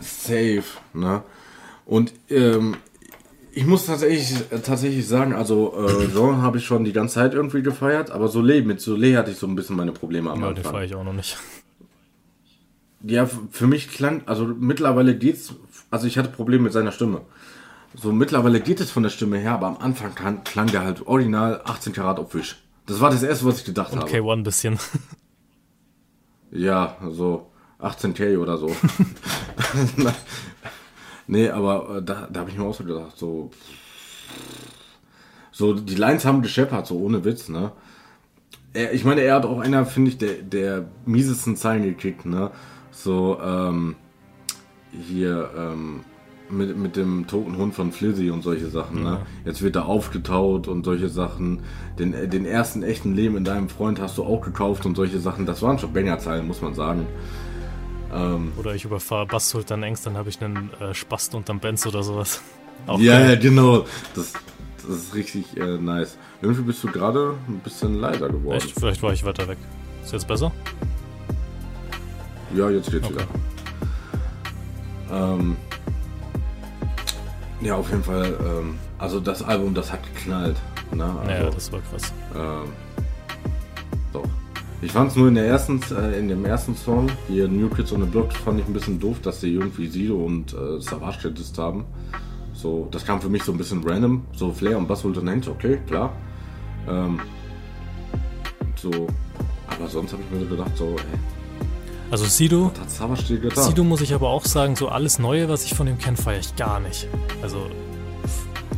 safe, 0.00 0.64
ne? 0.92 1.22
Und 1.86 2.12
ähm, 2.28 2.76
ich 3.52 3.66
muss 3.66 3.86
tatsächlich, 3.86 4.44
tatsächlich 4.64 5.06
sagen, 5.06 5.32
also 5.34 5.74
äh, 5.76 6.08
Jean 6.12 6.42
habe 6.42 6.58
ich 6.58 6.66
schon 6.66 6.84
die 6.84 6.92
ganze 6.92 7.14
Zeit 7.14 7.34
irgendwie 7.34 7.62
gefeiert, 7.62 8.10
aber 8.10 8.28
Soleil, 8.28 8.62
mit 8.62 8.80
Soleil 8.80 9.16
hatte 9.16 9.30
ich 9.30 9.38
so 9.38 9.46
ein 9.46 9.54
bisschen 9.54 9.76
meine 9.76 9.92
Probleme 9.92 10.30
am 10.30 10.40
ja, 10.40 10.48
Anfang. 10.48 10.62
den 10.62 10.70
feiere 10.70 10.84
ich 10.84 10.94
auch 10.94 11.04
noch 11.04 11.12
nicht. 11.12 11.36
Ja, 13.02 13.26
für 13.26 13.66
mich 13.66 13.88
klang, 13.90 14.22
also 14.26 14.46
mittlerweile 14.46 15.16
geht's, 15.16 15.54
also 15.90 16.06
ich 16.06 16.18
hatte 16.18 16.28
Probleme 16.28 16.64
mit 16.64 16.72
seiner 16.72 16.92
Stimme. 16.92 17.22
So 17.94 18.12
mittlerweile 18.12 18.60
geht 18.60 18.80
es 18.80 18.90
von 18.90 19.02
der 19.02 19.10
Stimme 19.10 19.38
her, 19.38 19.52
aber 19.52 19.66
am 19.66 19.78
Anfang 19.78 20.14
klang, 20.14 20.44
klang 20.44 20.66
der 20.68 20.82
halt 20.82 21.06
original 21.06 21.62
18 21.64 21.92
Karat 21.92 22.18
auf 22.18 22.32
Fisch. 22.32 22.62
Das 22.86 23.00
war 23.00 23.10
das 23.10 23.22
erste, 23.22 23.46
was 23.46 23.58
ich 23.58 23.64
gedacht 23.64 23.92
Und 23.92 24.00
habe. 24.00 24.10
K1 24.10 24.32
ein 24.32 24.42
bisschen. 24.42 24.78
Ja, 26.52 26.96
so 27.10 27.50
18k 27.80 28.38
oder 28.38 28.58
so. 28.58 28.68
nee, 31.30 31.48
aber 31.48 31.98
äh, 31.98 32.02
da, 32.02 32.28
da 32.30 32.40
habe 32.40 32.50
ich 32.50 32.58
mir 32.58 32.64
auch 32.64 32.74
so 32.74 32.84
gedacht, 32.84 33.16
so. 33.16 33.50
So, 35.52 35.74
die 35.74 35.96
Lines 35.96 36.24
haben 36.24 36.42
gescheppert, 36.42 36.86
so 36.86 36.98
ohne 36.98 37.24
Witz, 37.24 37.48
ne? 37.48 37.72
Er, 38.72 38.92
ich 38.92 39.04
meine, 39.04 39.22
er 39.22 39.34
hat 39.36 39.46
auch 39.46 39.58
einer, 39.60 39.84
finde 39.84 40.10
ich, 40.10 40.18
der, 40.18 40.34
der 40.42 40.84
miesesten 41.04 41.56
Zeilen 41.56 41.82
gekickt, 41.82 42.24
ne? 42.24 42.50
So, 42.92 43.38
ähm, 43.42 43.96
hier, 44.92 45.50
ähm, 45.56 46.04
mit, 46.50 46.76
mit 46.76 46.96
dem 46.96 47.26
toten 47.26 47.56
Hund 47.56 47.74
von 47.74 47.92
Flizzy 47.92 48.30
und 48.30 48.42
solche 48.42 48.68
Sachen, 48.68 49.02
ne? 49.02 49.20
Jetzt 49.44 49.62
wird 49.62 49.76
er 49.76 49.86
aufgetaut 49.86 50.68
und 50.68 50.84
solche 50.84 51.08
Sachen. 51.08 51.60
Den, 51.98 52.14
äh, 52.14 52.28
den 52.28 52.44
ersten 52.44 52.82
echten 52.82 53.14
Leben 53.14 53.36
in 53.36 53.44
deinem 53.44 53.68
Freund 53.68 54.00
hast 54.00 54.18
du 54.18 54.24
auch 54.24 54.40
gekauft 54.40 54.86
und 54.86 54.96
solche 54.96 55.20
Sachen. 55.20 55.46
Das 55.46 55.62
waren 55.62 55.78
schon 55.78 55.92
Banger-Zeilen, 55.92 56.46
muss 56.46 56.62
man 56.62 56.74
sagen. 56.74 57.06
Ähm, 58.12 58.52
Oder 58.56 58.74
ich 58.74 58.84
überfahre 58.84 59.26
Bass-Sultan 59.26 59.82
Engst, 59.82 60.06
dann 60.06 60.16
habe 60.16 60.28
ich 60.28 60.40
einen 60.42 60.70
äh, 60.80 60.94
Spast 60.94 61.34
unterm 61.34 61.60
Benz 61.60 61.86
oder 61.86 62.02
sowas. 62.02 62.40
Auch 62.86 62.98
ja, 62.98 63.20
ja, 63.20 63.34
genau. 63.36 63.84
Das, 64.14 64.32
das 64.86 64.96
ist 64.96 65.14
richtig 65.14 65.56
äh, 65.56 65.76
nice. 65.78 66.16
Irgendwie 66.42 66.62
bist 66.62 66.82
du 66.82 66.88
gerade 66.88 67.34
ein 67.48 67.60
bisschen 67.60 68.00
leiser 68.00 68.28
geworden. 68.28 68.56
Echt? 68.56 68.72
Vielleicht 68.72 69.02
war 69.02 69.12
ich 69.12 69.24
weiter 69.24 69.46
weg. 69.46 69.58
Ist 70.02 70.12
jetzt 70.12 70.26
besser? 70.26 70.50
Ja, 72.54 72.70
jetzt 72.70 72.90
geht's 72.90 73.06
Okay. 73.06 73.14
wieder. 73.14 73.26
Ähm, 75.12 75.56
ja, 77.60 77.74
auf 77.76 77.90
jeden 77.90 78.02
Fall. 78.02 78.34
Ähm, 78.40 78.78
also 78.98 79.20
das 79.20 79.42
Album, 79.42 79.74
das 79.74 79.92
hat 79.92 80.00
geknallt. 80.14 80.56
Ne? 80.92 81.04
Also, 81.04 81.18
Naja, 81.24 81.50
das 81.50 81.70
war 81.72 81.80
krass. 81.90 82.12
ähm. 82.34 82.72
Ich 84.82 84.92
fand 84.92 85.10
es 85.10 85.16
nur 85.16 85.28
in 85.28 85.34
der 85.34 85.46
ersten, 85.46 85.80
äh, 85.94 86.18
in 86.18 86.28
dem 86.28 86.44
ersten 86.46 86.74
Song, 86.74 87.10
hier 87.28 87.48
New 87.48 87.68
Kids 87.68 87.92
on 87.92 88.00
the 88.00 88.06
Block, 88.06 88.32
fand 88.32 88.60
ich 88.60 88.66
ein 88.66 88.72
bisschen 88.72 88.98
doof, 88.98 89.18
dass 89.22 89.40
sie 89.40 89.52
irgendwie 89.52 89.86
Sido 89.88 90.16
und 90.24 90.54
äh, 90.54 90.80
Savage 90.80 91.28
gedisst 91.28 91.58
haben. 91.58 91.84
So, 92.54 92.88
das 92.90 93.04
kam 93.04 93.20
für 93.20 93.28
mich 93.28 93.42
so 93.42 93.52
ein 93.52 93.58
bisschen 93.58 93.82
random. 93.86 94.24
So 94.34 94.52
Flair 94.52 94.78
und 94.78 94.88
Bass 94.88 95.04
Hengst, 95.04 95.48
okay, 95.48 95.80
klar. 95.86 96.14
Ähm, 96.88 97.20
so, 98.76 98.90
aber 99.66 99.88
sonst 99.88 100.12
habe 100.12 100.22
ich 100.22 100.38
mir 100.38 100.46
gedacht, 100.46 100.74
so, 100.76 100.96
ey, 100.96 101.18
Also 102.10 102.24
Sido? 102.24 102.72
Sido 103.54 103.84
muss 103.84 104.00
ich 104.00 104.14
aber 104.14 104.30
auch 104.30 104.46
sagen, 104.46 104.76
so 104.76 104.88
alles 104.88 105.18
Neue, 105.18 105.48
was 105.50 105.64
ich 105.64 105.74
von 105.74 105.86
ihm 105.88 105.98
kenne, 105.98 106.16
feiere 106.16 106.40
ich 106.40 106.56
gar 106.56 106.80
nicht. 106.80 107.06
Also, 107.42 107.66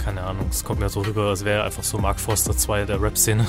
keine 0.05 0.23
Ahnung, 0.23 0.47
es 0.51 0.65
kommt 0.65 0.81
mir 0.81 0.89
so 0.89 1.01
rüber, 1.03 1.29
als 1.29 1.45
wäre 1.45 1.63
einfach 1.63 1.85
so 1.85 1.99
Mark 1.99 2.19
Forster 2.19 2.57
2 2.57 2.87
der 2.87 3.01
Rap-Szene. 3.01 3.47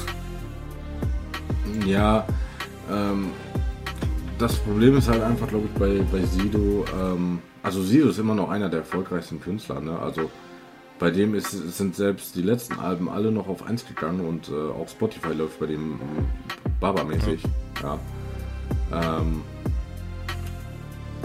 Ja, 1.85 2.25
ähm, 2.91 3.31
das 4.39 4.55
Problem 4.57 4.97
ist 4.97 5.07
halt 5.07 5.21
einfach, 5.21 5.47
glaube 5.47 5.67
ich, 5.67 5.79
bei, 5.79 6.01
bei 6.11 6.25
Sido, 6.25 6.85
ähm, 6.99 7.39
also 7.61 7.81
Sido 7.81 8.09
ist 8.09 8.19
immer 8.19 8.35
noch 8.35 8.49
einer 8.49 8.69
der 8.69 8.79
erfolgreichsten 8.79 9.39
Künstler, 9.39 9.79
ne? 9.79 9.97
Also 9.97 10.29
bei 10.99 11.11
dem 11.11 11.35
ist, 11.35 11.51
sind 11.51 11.95
selbst 11.95 12.35
die 12.35 12.41
letzten 12.41 12.79
Alben 12.79 13.09
alle 13.09 13.31
noch 13.31 13.47
auf 13.47 13.63
1 13.63 13.87
gegangen 13.87 14.21
und 14.21 14.49
äh, 14.49 14.53
auch 14.53 14.87
Spotify 14.87 15.33
läuft 15.33 15.59
bei 15.59 15.65
dem 15.65 15.99
Baba-mäßig. 16.79 17.43
Ja. 17.81 17.99
Ähm, 18.91 19.41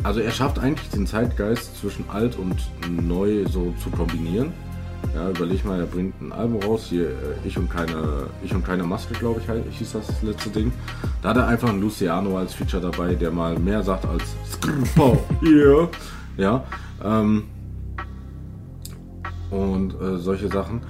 also 0.03 0.21
er 0.21 0.31
schafft 0.31 0.59
eigentlich 0.59 0.89
den 0.91 1.07
Zeitgeist 1.07 1.79
zwischen 1.81 2.09
alt 2.09 2.37
und 2.37 2.57
neu 2.89 3.45
so 3.47 3.75
zu 3.83 3.91
kombinieren. 3.91 4.53
Ja, 5.15 5.31
überleg 5.31 5.65
mal, 5.65 5.81
er 5.81 5.87
bringt 5.87 6.21
ein 6.21 6.33
Album 6.33 6.63
raus, 6.63 6.87
hier 6.89 7.09
äh, 7.09 7.13
Ich 7.45 7.59
und 7.59 7.69
keine, 7.71 8.27
ich 8.43 8.55
und 8.55 8.65
keine 8.65 8.85
Maske, 8.85 9.15
glaube 9.15 9.41
ich, 9.41 9.49
halt, 9.49 9.65
hieß 9.71 9.93
das, 9.93 10.07
das 10.07 10.23
letzte 10.23 10.51
Ding. 10.51 10.73
Da 11.23 11.31
hat 11.31 11.39
er 11.39 11.47
einfach 11.47 11.69
einen 11.71 11.81
Luciano 11.81 12.39
als 12.39 12.55
Feature 12.55 12.83
dabei, 12.83 13.15
der 13.15 13.31
mal 13.31 13.59
mehr 13.59 13.83
sagt 13.83 14.07
als 14.07 14.23
Skrippo, 14.53 15.19
yeah. 15.43 15.89
Ja. 16.37 16.65
Ähm, 17.03 17.45
und 19.51 19.95
äh, 20.01 20.19
solche 20.19 20.49
Sachen. 20.49 20.83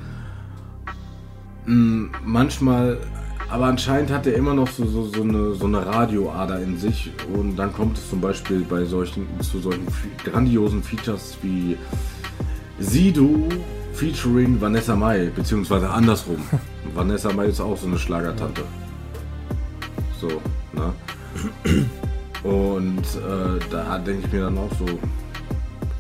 Mm, 1.67 2.07
manchmal, 2.25 2.99
aber 3.51 3.67
anscheinend 3.67 4.11
hat 4.11 4.27
er 4.27 4.35
immer 4.35 4.55
noch 4.55 4.69
so, 4.69 4.85
so, 4.85 5.05
so, 5.05 5.23
eine, 5.23 5.55
so 5.55 5.67
eine 5.67 5.87
Radioader 5.87 6.61
in 6.61 6.77
sich 6.77 7.13
und 7.33 7.57
dann 7.57 7.73
kommt 7.73 7.97
es 7.97 8.11
zum 8.11 8.21
Beispiel 8.21 8.61
bei 8.61 8.85
solchen, 8.85 9.27
zu 9.41 9.59
solchen 9.59 9.87
grandiosen 10.25 10.83
Features 10.83 11.39
wie 11.43 11.77
Sido 12.79 13.49
featuring 13.99 14.61
Vanessa 14.61 14.95
Mai, 14.95 15.31
beziehungsweise 15.35 15.91
andersrum. 15.91 16.39
Vanessa 16.95 17.33
Mai 17.33 17.47
ist 17.47 17.61
auch 17.61 17.77
so 17.77 17.87
eine 17.89 17.99
Schlagertante. 17.99 18.63
So, 20.21 20.29
ne? 20.73 20.93
Und 22.45 22.99
äh, 23.01 23.59
da 23.71 23.99
denke 23.99 24.27
ich 24.27 24.33
mir 24.33 24.43
dann 24.43 24.59
auch 24.59 24.71
so, 24.79 24.85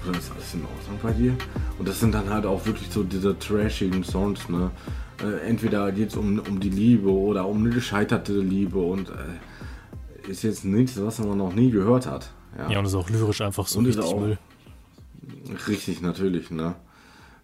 das 0.07 0.19
ist 0.19 0.33
alles 0.33 0.55
in 0.55 0.63
Ordnung 0.63 0.99
bei 1.03 1.13
dir? 1.13 1.35
Und 1.79 1.89
das 1.89 2.01
sind 2.01 2.15
dann 2.15 2.31
halt 2.31 2.47
auch 2.47 2.65
wirklich 2.67 2.89
so 2.91 3.03
diese 3.03 3.39
trashigen 3.39 4.03
Songs, 4.05 4.49
ne? 4.49 4.71
Äh, 5.23 5.49
entweder 5.49 5.91
geht 5.91 6.11
es 6.11 6.17
um, 6.17 6.39
um 6.49 6.61
die 6.61 6.71
Liebe 6.71 7.11
oder 7.11 7.47
um 7.47 7.59
eine 7.59 7.71
gescheiterte 7.71 8.39
Liebe 8.39 8.79
und 8.79 9.09
äh, 9.11 10.31
ist 10.31 10.43
jetzt 10.45 10.65
nichts, 10.65 11.01
was 11.03 11.19
man 11.19 11.37
noch 11.39 11.53
nie 11.55 11.71
gehört 11.71 12.07
hat. 12.07 12.31
Ja, 12.57 12.71
Ja, 12.71 12.79
und 12.79 12.85
ist 12.87 12.95
auch 12.95 13.11
lyrisch 13.11 13.41
einfach 13.41 13.67
so 13.67 13.81
Und 13.81 13.87
richtig 13.87 14.05
auch- 14.05 14.21
Müll. 14.21 14.39
richtig, 15.67 16.01
natürlich, 16.01 16.51
ne? 16.53 16.77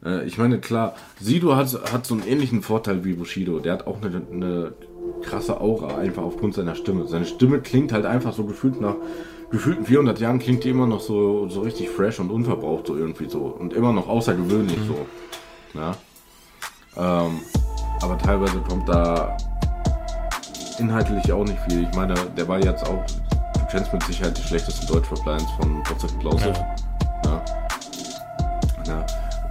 Äh, 0.04 0.24
ich 0.26 0.38
meine, 0.38 0.60
klar, 0.60 0.94
Sido 1.20 1.56
hat, 1.56 1.68
hat 1.92 2.06
so 2.06 2.14
einen 2.14 2.26
ähnlichen 2.26 2.62
Vorteil 2.62 3.04
wie 3.04 3.14
Bushido. 3.14 3.58
Der 3.58 3.74
hat 3.74 3.86
auch 3.86 4.00
eine, 4.02 4.22
eine 4.30 4.72
krasse 5.22 5.60
Aura, 5.60 5.98
einfach 5.98 6.22
aufgrund 6.22 6.54
seiner 6.54 6.74
Stimme. 6.74 7.06
Seine 7.06 7.26
Stimme 7.26 7.60
klingt 7.60 7.92
halt 7.92 8.04
einfach 8.06 8.32
so 8.32 8.44
gefühlt 8.44 8.80
nach 8.80 8.96
gefühlten 9.50 9.84
400 9.86 10.18
Jahren 10.18 10.38
klingt 10.40 10.64
die 10.64 10.70
immer 10.70 10.86
noch 10.86 11.00
so, 11.00 11.48
so 11.48 11.60
richtig 11.60 11.88
fresh 11.88 12.18
und 12.18 12.30
unverbraucht, 12.30 12.88
so 12.88 12.96
irgendwie 12.96 13.28
so. 13.28 13.38
Und 13.38 13.72
immer 13.72 13.92
noch 13.92 14.08
außergewöhnlich 14.08 14.78
so. 14.86 15.06
Ja. 15.78 15.94
Ähm, 16.96 17.40
aber 18.00 18.18
teilweise 18.18 18.58
kommt 18.68 18.88
da 18.88 19.36
inhaltlich 20.78 21.32
auch 21.32 21.44
nicht 21.44 21.58
viel. 21.68 21.84
Ich 21.84 21.96
meine, 21.96 22.14
der 22.36 22.48
war 22.48 22.58
jetzt 22.58 22.84
auch, 22.84 23.04
du 23.54 23.66
kennst 23.70 23.92
mit 23.92 24.02
Sicherheit 24.02 24.36
die 24.36 24.42
schlechtesten 24.42 24.86
Deutsch-Replies 24.88 25.44
von 25.60 25.82
Prozent 25.84 26.18
Klausen. 26.20 26.52
Ja. 26.52 26.76
Ja. 27.24 27.63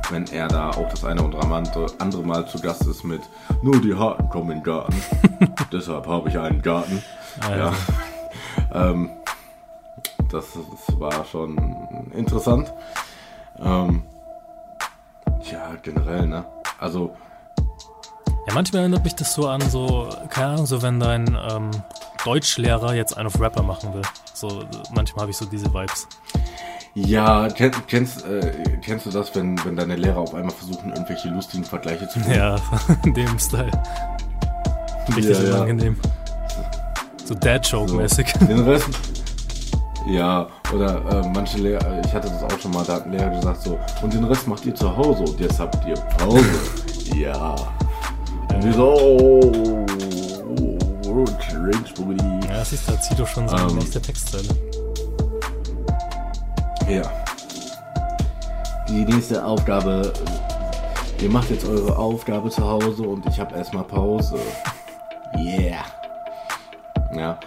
Wenn 0.10 0.28
er 0.28 0.48
da 0.48 0.70
auch 0.72 0.90
das 0.90 1.04
eine 1.06 1.24
oder 1.24 1.42
andere 1.44 1.88
andere 2.00 2.24
Mal 2.24 2.48
zu 2.48 2.60
Gast 2.60 2.86
ist 2.88 3.04
mit 3.04 3.22
Nur 3.62 3.82
die 3.82 3.96
Harten 3.96 4.30
kommen 4.30 4.52
in 4.52 4.58
den 4.58 4.64
Garten. 4.64 5.02
Deshalb 5.72 6.08
habe 6.08 6.30
ich 6.30 6.38
einen 6.38 6.62
Garten. 6.62 7.04
Ah, 7.40 7.50
ja. 7.50 7.58
ja. 7.58 7.74
ähm, 8.90 9.10
das, 10.30 10.46
das 10.88 11.00
war 11.00 11.26
schon 11.26 12.12
interessant. 12.14 12.74
Ähm, 13.60 14.04
ja, 15.52 15.76
generell, 15.82 16.28
ne? 16.28 16.46
Also, 16.80 17.16
Ja, 18.48 18.54
manchmal 18.54 18.82
erinnert 18.82 19.04
mich 19.04 19.16
das 19.16 19.34
so 19.34 19.48
an 19.48 19.62
so, 19.62 20.10
keine 20.30 20.54
Ahnung, 20.54 20.66
so 20.66 20.82
wenn 20.82 21.00
dein 21.00 21.38
ähm, 21.50 21.72
Deutschlehrer 22.26 22.94
jetzt 22.94 23.18
einen 23.18 23.28
auf 23.28 23.40
Rapper 23.40 23.64
machen 23.64 23.94
will. 23.94 24.02
So, 24.34 24.64
manchmal 24.94 25.24
habe 25.24 25.32
ich 25.32 25.38
so 25.38 25.46
diese 25.46 25.74
Vibes. 25.74 26.08
Ja, 26.96 27.48
kenn, 27.50 27.72
kennst, 27.88 28.26
äh, 28.26 28.52
kennst 28.84 29.06
du 29.06 29.10
das, 29.12 29.34
wenn, 29.36 29.64
wenn 29.66 29.76
deine 29.76 29.96
Lehrer 29.96 30.18
auf 30.20 30.34
einmal 30.36 30.52
versuchen, 30.54 30.90
irgendwelche 30.92 31.30
lustigen 31.30 31.64
Vergleiche 31.64 32.08
zu 32.08 32.20
finden? 32.20 32.38
Ja, 32.38 32.56
in 33.06 33.14
dem 33.14 33.40
Style. 33.40 33.72
Richtig 35.16 35.38
Ja, 35.38 35.44
ja. 35.44 35.56
unangenehm. 35.56 35.98
So 37.26 37.34
Dad-Joke-mäßig. 37.36 38.32
Den 38.48 38.60
Rest. 38.64 38.90
Ja, 40.08 40.48
oder 40.74 40.98
äh, 41.24 41.28
manche 41.34 41.58
Lehrer, 41.60 42.02
ich 42.06 42.14
hatte 42.14 42.28
das 42.30 42.44
auch 42.44 42.60
schon 42.60 42.72
mal, 42.72 42.84
da 42.86 42.96
hat 42.96 43.06
ein 43.06 43.14
Lehrer 43.14 43.30
gesagt 43.30 43.62
so, 43.62 43.80
und 44.02 44.14
den 44.14 44.26
Rest 44.26 44.48
macht 44.48 44.66
ihr 44.66 44.76
zu 44.76 44.96
Hause 44.96 45.24
und 45.24 45.40
jetzt 45.40 45.60
habt 45.60 45.86
ihr 45.88 45.96
Pause. 45.96 46.44
ja. 47.16 47.56
Und 48.54 48.64
die 48.64 48.72
so, 48.74 48.84
oh, 48.90 49.86
oh, 51.08 51.26
cringe, 51.40 51.86
Brudi. 51.96 52.48
Ja, 52.50 52.64
siehst 52.66 52.88
du, 52.88 52.92
da 52.92 53.02
zieht 53.02 53.18
doch 53.18 53.28
schon 53.28 53.48
so 53.48 53.56
eine 53.56 53.70
Ähm. 53.72 53.78
nächste 53.78 54.02
Textzeile. 54.02 54.50
Ja. 56.90 57.02
Die 58.90 59.06
nächste 59.06 59.44
Aufgabe, 59.44 60.12
ihr 61.22 61.30
macht 61.30 61.50
jetzt 61.50 61.66
eure 61.66 61.98
Aufgabe 61.98 62.50
zu 62.50 62.64
Hause 62.64 63.04
und 63.04 63.26
ich 63.26 63.40
habe 63.40 63.56
erstmal 63.56 63.84
Pause. 63.84 64.38
Yeah. 65.38 65.86
Ja. 67.16 67.40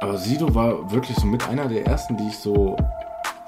Aber 0.00 0.18
Sido 0.18 0.54
war 0.54 0.90
wirklich 0.90 1.16
so 1.16 1.26
mit 1.26 1.48
einer 1.48 1.66
der 1.66 1.86
ersten, 1.86 2.16
die 2.16 2.28
ich 2.28 2.38
so. 2.38 2.76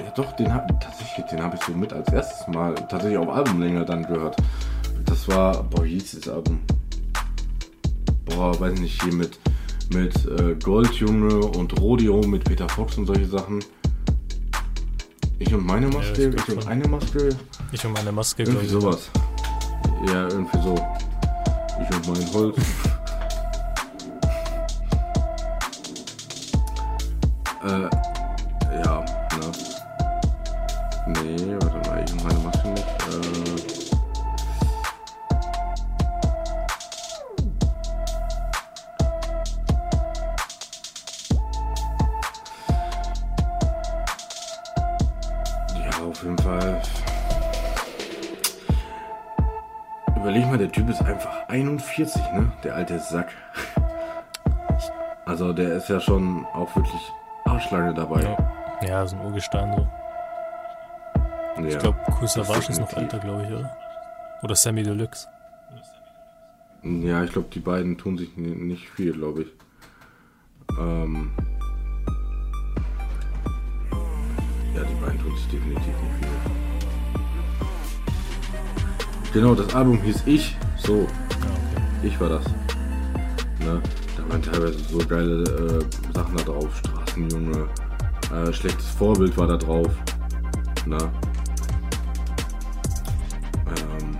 Ja 0.01 0.11
doch, 0.15 0.33
den 0.33 0.53
hab, 0.53 0.69
tatsächlich, 0.81 1.27
den 1.27 1.43
habe 1.43 1.57
ich 1.57 1.63
so 1.63 1.73
mit 1.73 1.93
als 1.93 2.13
erstes 2.13 2.47
Mal 2.49 2.75
tatsächlich 2.75 3.19
auf 3.19 3.29
Albumlänge 3.29 3.85
dann 3.85 4.05
gehört. 4.05 4.37
Das 5.05 5.29
war, 5.29 5.63
boah, 5.65 5.85
wie 5.85 5.95
hieß 5.95 6.21
das 6.21 6.33
Album? 6.33 6.61
Boah, 8.25 8.59
weiß 8.59 8.79
nicht, 8.81 9.03
hier 9.03 9.13
mit 9.13 9.39
mit 9.93 10.27
äh, 10.27 10.57
Goldjunge 10.63 11.39
und 11.39 11.81
Rodeo 11.81 12.21
mit 12.27 12.45
Peter 12.45 12.69
Fox 12.69 12.99
und 12.99 13.07
solche 13.07 13.27
Sachen. 13.27 13.61
Ich 15.47 15.55
und 15.55 15.65
meine 15.65 15.87
Maske, 15.87 16.23
Ja, 16.23 16.29
ich 16.29 16.35
ich, 16.35 16.49
und 16.49 16.63
schon. 16.63 16.69
eine 16.73 16.89
Maske, 16.89 17.29
Ich 17.71 17.85
und 17.85 17.93
meine 17.93 18.11
Maske, 18.13 18.43
irgendwie 18.43 18.67
sowas. 18.67 19.09
Ja, 20.09 20.27
irgendwie 20.29 20.59
so. 20.61 20.75
Ich 21.81 21.91
und 21.97 22.09
mein 22.09 22.33
Holz. 22.35 22.57
äh, 27.65 27.89
ja, 28.85 29.05
ne. 29.37 29.53
Nee, 31.23 31.57
Typ 50.77 50.91
ist 50.91 51.01
einfach 51.01 51.49
41, 51.49 52.21
ne? 52.35 52.53
Der 52.63 52.75
alte 52.75 52.99
Sack. 52.99 53.29
Also 55.25 55.55
der 55.55 55.77
ist 55.77 55.89
ja 55.89 55.99
schon 56.01 56.45
auch 56.53 56.77
wirklich 56.77 57.01
arschlange 57.47 57.95
dabei. 57.95 58.21
Ja. 58.23 58.37
ja, 58.87 59.07
so 59.07 59.17
ein 59.17 59.25
Urgestein 59.25 59.73
so. 59.75 59.89
Ja. 61.63 61.67
Ich 61.69 61.79
glaube, 61.79 61.97
Savage 62.27 62.71
ist 62.73 62.79
noch 62.79 62.93
älter, 62.93 63.19
glaube 63.21 63.45
ich, 63.45 63.51
oder? 63.53 63.75
Oder 64.43 64.55
Sammy 64.55 64.83
Deluxe. 64.83 65.27
Ja, 66.83 67.25
ich 67.25 67.33
glaube, 67.33 67.49
die 67.55 67.61
beiden 67.61 67.97
tun 67.97 68.19
sich 68.19 68.37
ni- 68.37 68.55
nicht 68.55 68.87
viel, 68.91 69.13
glaube 69.15 69.45
ich. 69.45 69.49
Ähm 70.79 71.31
ja, 74.75 74.83
die 74.83 74.95
beiden 75.03 75.19
tun 75.21 75.35
sich 75.39 75.49
definitiv 75.49 75.87
nicht 75.87 76.15
viel. 76.21 76.29
Genau, 79.33 79.55
das 79.55 79.75
Album 79.75 80.03
hieß 80.03 80.25
Ich. 80.27 80.55
So, 80.77 80.99
Ja, 80.99 81.03
okay. 81.03 82.07
ich 82.09 82.21
war 82.21 82.29
das. 82.29 82.45
Ne? 83.61 83.81
Da 84.17 84.29
waren 84.29 84.43
teilweise 84.43 84.79
so 84.91 84.99
geile 84.99 85.43
äh, 85.43 86.15
Sachen 86.15 86.37
da 86.37 86.43
drauf. 86.45 86.69
Straßenjunge. 86.79 87.69
Äh, 88.33 88.53
schlechtes 88.53 88.87
Vorbild 88.91 89.37
war 89.37 89.47
da 89.47 89.57
drauf. 89.57 89.91
Ne? 90.85 90.99
Ähm, 93.69 94.17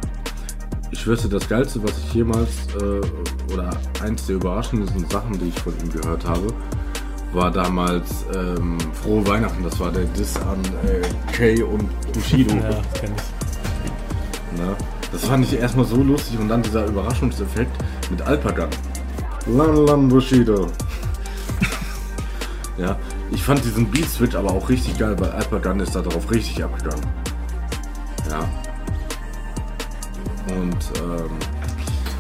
ich 0.91 1.07
dir, 1.07 1.29
das 1.29 1.49
Geilste, 1.49 1.83
was 1.83 1.97
ich 1.99 2.15
jemals, 2.15 2.49
äh, 2.81 3.53
oder 3.53 3.71
eins 4.03 4.27
der 4.27 4.37
überraschendsten 4.37 5.09
Sachen, 5.11 5.39
die 5.39 5.49
ich 5.49 5.59
von 5.61 5.73
ihm 5.81 5.91
gehört 5.93 6.25
habe, 6.27 6.49
war 7.33 7.51
damals 7.51 8.25
ähm, 8.35 8.79
Frohe 9.03 9.27
Weihnachten. 9.27 9.63
Das 9.63 9.79
war 9.79 9.91
der 9.93 10.05
Diss 10.05 10.37
an 10.39 10.61
äh, 10.89 11.33
Kay 11.33 11.63
und 11.63 11.89
Bushido. 12.13 12.55
Ja, 12.55 12.71
kenn 12.95 13.13
ich. 13.15 14.59
Ne? 14.59 14.77
Das 15.17 15.25
fand 15.25 15.47
ich 15.47 15.59
erstmal 15.59 15.87
so 15.87 15.97
lustig 15.97 16.39
und 16.39 16.51
dann 16.51 16.63
dieser 16.63 16.85
Überraschungseffekt 16.85 17.75
mit 18.11 18.21
Alpagan. 18.21 18.69
Lan 19.47 19.87
Lan 19.87 20.09
Bushido. 20.11 20.71
ja, 22.77 22.99
ich 23.31 23.43
fand 23.43 23.65
diesen 23.65 23.91
Beat 23.91 24.11
Switch 24.11 24.35
aber 24.35 24.51
auch 24.51 24.69
richtig 24.69 24.99
geil, 24.99 25.19
weil 25.19 25.31
Alpagan 25.31 25.81
ist 25.81 25.97
da 25.97 26.03
drauf 26.03 26.31
richtig 26.31 26.63
abgegangen. 26.63 27.07
Ja. 28.29 28.41
Und 30.55 30.77
ähm, 31.01 31.31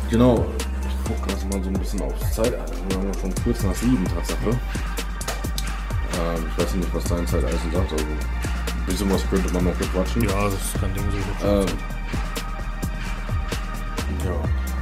genau, 0.08 0.46
ich 0.88 1.06
gucke 1.06 1.28
gerade 1.28 1.46
mal 1.54 1.62
so 1.62 1.68
ein 1.68 1.78
bisschen 1.78 2.00
aufs 2.00 2.32
Zeitalter. 2.32 2.72
Wir 2.88 2.96
haben 2.96 3.08
ja 3.12 3.20
schon 3.20 3.34
kurz 3.44 3.62
nach 3.62 3.74
sieben 3.74 4.06
Tatsache. 4.06 4.48
Ähm, 4.48 6.46
ich 6.50 6.64
weiß 6.64 6.74
nicht, 6.76 6.94
was 6.94 7.04
dein 7.04 7.26
Zeiteisen 7.26 7.72
sagt, 7.74 7.92
also 7.92 8.04
ein 8.06 8.86
bisschen 8.86 9.12
was 9.12 9.28
könnte 9.28 9.52
man 9.52 9.64
noch 9.64 9.74
bequatschen. 9.74 10.22
Ja, 10.22 10.44
das 10.44 10.54
ist 10.54 10.80
kein 10.80 10.94
Ding 10.94 11.04
so. 11.12 11.46
Ähm, 11.46 11.66
ja, 11.66 11.95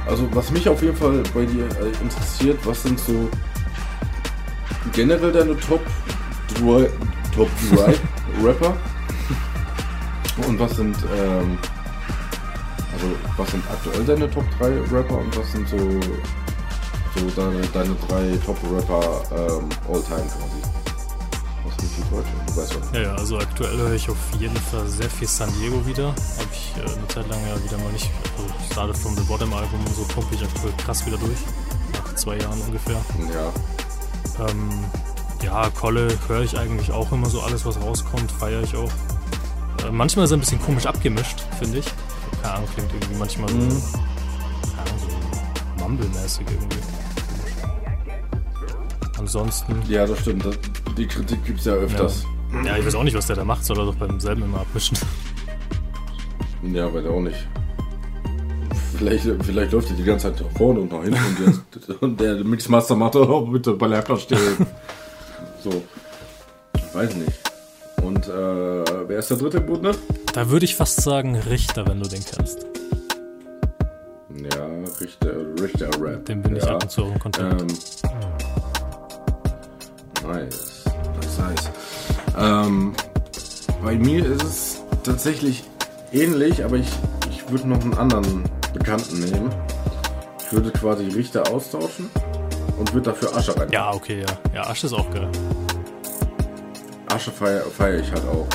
also 0.07 0.27
was 0.33 0.51
mich 0.51 0.67
auf 0.67 0.81
jeden 0.81 0.95
Fall 0.95 1.23
bei 1.33 1.45
dir 1.45 1.65
äh, 1.65 1.91
interessiert, 2.01 2.59
was 2.65 2.83
sind 2.83 2.99
so 2.99 3.29
generell 4.93 5.31
deine 5.31 5.57
Top 5.59 5.81
3 6.59 6.89
Top 7.35 7.49
3 7.73 7.95
Rapper? 8.43 8.75
Und 10.47 10.59
was 10.59 10.75
sind 10.75 10.95
ähm, 11.17 11.57
also 12.93 13.07
was 13.37 13.51
sind 13.51 13.63
aktuell 13.71 14.03
deine 14.03 14.29
Top 14.29 14.45
3 14.59 14.67
Rapper 14.91 15.17
und 15.17 15.37
was 15.37 15.51
sind 15.51 15.67
so 15.67 15.77
so 15.77 17.29
deine, 17.35 17.61
deine 17.67 17.95
drei 18.07 18.37
Top 18.45 18.57
Rapper 18.71 19.23
ähm, 19.31 19.69
all 19.87 20.01
time 20.01 20.27
quasi? 20.27 20.74
Was 21.97 22.07
die 22.09 22.15
Deutsche, 22.15 22.29
du 22.47 22.55
weißt 22.61 22.73
schon. 22.73 22.81
Ja, 22.93 23.01
ja, 23.01 23.15
also 23.15 23.37
aktuell 23.37 23.77
höre 23.77 23.93
ich 23.93 24.09
auf 24.09 24.17
jeden 24.39 24.55
Fall 24.57 24.87
sehr 24.87 25.09
viel 25.09 25.27
San 25.27 25.49
Diego 25.59 25.85
wieder. 25.85 26.07
Habe 26.07 26.49
ich 26.51 26.73
äh, 26.77 26.81
eine 26.81 27.07
Zeit 27.07 27.27
lang 27.29 27.39
ja 27.47 27.63
wieder 27.63 27.77
mal 27.77 27.91
nicht. 27.91 28.09
Also 28.37 28.53
Started 28.71 28.97
from 28.97 29.15
the 29.15 29.23
Bottom 29.23 29.53
Album 29.53 29.79
und 29.85 29.95
so 29.95 30.03
pumpe 30.13 30.35
ich 30.35 30.43
aktuell 30.43 30.73
krass 30.83 31.05
wieder 31.05 31.17
durch. 31.17 31.37
Nach 31.93 32.15
zwei 32.15 32.37
Jahren 32.37 32.59
ungefähr. 32.61 32.95
Ja, 33.33 34.45
Ähm, 34.47 34.69
ja, 35.43 35.69
Kolle 35.69 36.07
höre 36.27 36.41
ich 36.41 36.57
eigentlich 36.57 36.91
auch 36.91 37.11
immer 37.11 37.29
so 37.29 37.41
alles, 37.41 37.65
was 37.65 37.79
rauskommt, 37.79 38.31
feiere 38.31 38.63
ich 38.63 38.75
auch. 38.75 38.91
Äh, 39.85 39.91
manchmal 39.91 40.25
ist 40.25 40.31
er 40.31 40.37
ein 40.37 40.41
bisschen 40.41 40.61
komisch 40.61 40.85
abgemischt, 40.85 41.41
finde 41.59 41.79
ich. 41.79 41.85
Keine 42.41 42.55
Ahnung, 42.55 42.69
klingt 42.73 42.91
irgendwie 42.93 43.15
manchmal 43.15 43.49
so, 43.49 43.55
Mhm. 43.55 43.69
keine 44.75 44.89
Ahnung, 44.89 44.99
so 44.99 45.83
Mumble-mäßig 45.83 46.45
irgendwie. 46.49 46.77
Ansonsten, 49.17 49.81
ja, 49.87 50.05
das 50.05 50.19
stimmt. 50.19 50.45
Das, 50.45 50.55
die 50.97 51.07
Kritik 51.07 51.43
gibt 51.45 51.59
es 51.59 51.65
ja 51.65 51.73
öfters. 51.73 52.25
ja, 52.65 52.77
ich 52.77 52.85
weiß 52.85 52.95
auch 52.95 53.03
nicht, 53.03 53.15
was 53.15 53.27
der 53.27 53.35
da 53.35 53.43
macht, 53.43 53.65
soll 53.65 53.79
er 53.79 53.85
doch 53.85 53.95
beim 53.95 54.19
selben 54.19 54.43
immer 54.43 54.61
abmischen. 54.61 54.97
Ja, 56.73 56.91
weil 56.93 57.07
auch 57.07 57.19
nicht. 57.19 57.47
Vielleicht, 58.97 59.27
vielleicht 59.43 59.71
läuft 59.71 59.89
er 59.89 59.95
die 59.95 60.03
ganze 60.03 60.33
Zeit 60.33 60.41
nach 60.41 60.57
vorne 60.57 60.79
und 60.79 60.91
nach 60.91 61.03
hinten 61.03 61.19
und, 61.45 61.57
jetzt, 61.75 61.89
und 62.01 62.19
der 62.19 62.43
Mixmaster 62.43 62.95
macht 62.95 63.15
oh, 63.15 63.41
bitte 63.41 63.73
bei 63.73 63.87
Laptop 63.87 64.19
stehen. 64.19 64.39
so. 65.63 65.83
Ich 66.75 66.95
weiß 66.95 67.15
nicht. 67.15 67.33
Und 68.01 68.27
äh, 68.27 69.07
wer 69.07 69.19
ist 69.19 69.29
der 69.29 69.37
dritte 69.37 69.57
im 69.57 69.65
Bunde? 69.65 69.91
Da 70.33 70.49
würde 70.49 70.65
ich 70.65 70.75
fast 70.75 71.01
sagen 71.01 71.35
Richter, 71.35 71.87
wenn 71.87 71.99
du 71.99 72.07
den 72.07 72.23
kennst. 72.23 72.65
Ja, 74.29 74.67
Richter, 75.01 75.33
Richter 75.61 75.89
Rap. 75.99 76.25
Den 76.25 76.41
bin 76.41 76.55
ich 76.55 76.63
ja. 76.63 76.75
ab 76.75 76.83
und 76.83 76.91
zu 76.91 77.03
auch 77.03 77.11
in 77.11 77.19
Kontakt. 77.19 77.61
Ähm, 77.61 77.67
nice. 80.23 80.74
Nice. 81.37 81.71
Ähm, 82.37 82.93
bei 83.83 83.95
mir 83.95 84.25
ist 84.25 84.43
es 84.43 84.83
tatsächlich 85.03 85.63
ähnlich, 86.11 86.63
aber 86.63 86.77
ich, 86.77 86.87
ich 87.29 87.49
würde 87.49 87.67
noch 87.67 87.81
einen 87.81 87.93
anderen 87.93 88.43
Bekannten 88.73 89.19
nehmen. 89.19 89.53
Ich 90.45 90.53
würde 90.53 90.71
quasi 90.71 91.05
Richter 91.05 91.51
austauschen 91.51 92.09
und 92.77 92.93
würde 92.93 93.11
dafür 93.11 93.35
Asche 93.35 93.57
rein. 93.57 93.69
Ja, 93.71 93.93
okay, 93.93 94.21
ja. 94.21 94.53
Ja, 94.53 94.69
Asche 94.69 94.87
ist 94.87 94.93
auch 94.93 95.09
geil. 95.11 95.29
Asche 97.13 97.31
feiere 97.31 97.63
feier 97.65 97.99
ich 97.99 98.11
halt 98.11 98.23
auch. 98.27 98.47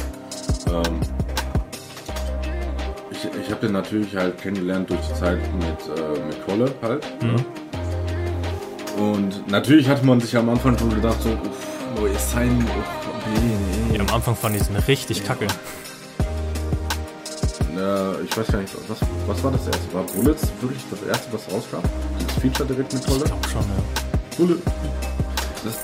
Ähm, 0.72 1.00
ich 3.10 3.28
ich 3.40 3.50
habe 3.50 3.66
den 3.66 3.72
natürlich 3.72 4.14
halt 4.16 4.38
kennengelernt 4.40 4.90
durch 4.90 5.00
die 5.00 5.14
Zeit 5.14 5.38
mit, 5.54 5.98
äh, 5.98 6.26
mit 6.26 6.46
Kolle 6.46 6.72
halt. 6.82 7.04
Mhm. 7.22 7.34
Ne? 7.36 7.44
Und 9.00 9.50
natürlich 9.50 9.88
hatte 9.88 10.04
man 10.04 10.20
sich 10.20 10.36
am 10.36 10.48
Anfang 10.50 10.76
schon 10.78 10.90
gedacht, 10.90 11.22
so, 11.22 11.30
uff, 11.30 11.69
wo 12.00 12.06
ist 12.06 12.30
sein. 12.30 12.64
Uff, 12.64 13.34
nee, 13.34 13.56
nee. 13.90 13.96
Ja, 13.96 14.00
am 14.02 14.14
Anfang 14.14 14.34
fand 14.34 14.56
ich 14.56 14.62
es 14.62 14.88
richtig 14.88 15.24
kacke. 15.24 15.46
Äh, 17.76 18.22
ich 18.24 18.36
weiß 18.36 18.46
gar 18.48 18.60
nicht, 18.60 18.74
was, 18.88 18.98
was 19.26 19.44
war 19.44 19.52
das 19.52 19.66
erste? 19.66 19.94
War 19.94 20.02
Bullets 20.04 20.48
wirklich 20.60 20.82
das 20.90 21.02
erste, 21.02 21.32
was 21.32 21.42
rauskam? 21.52 21.82
Das 22.26 22.36
Feature 22.36 22.66
direkt 22.66 22.92
mit 22.92 23.02
Ich 23.02 23.08
Kolle? 23.08 23.24
glaube 23.24 23.48
schon, 23.48 23.62
ja. 23.62 24.36
Bullet. 24.36 24.58
Das, 25.64 25.74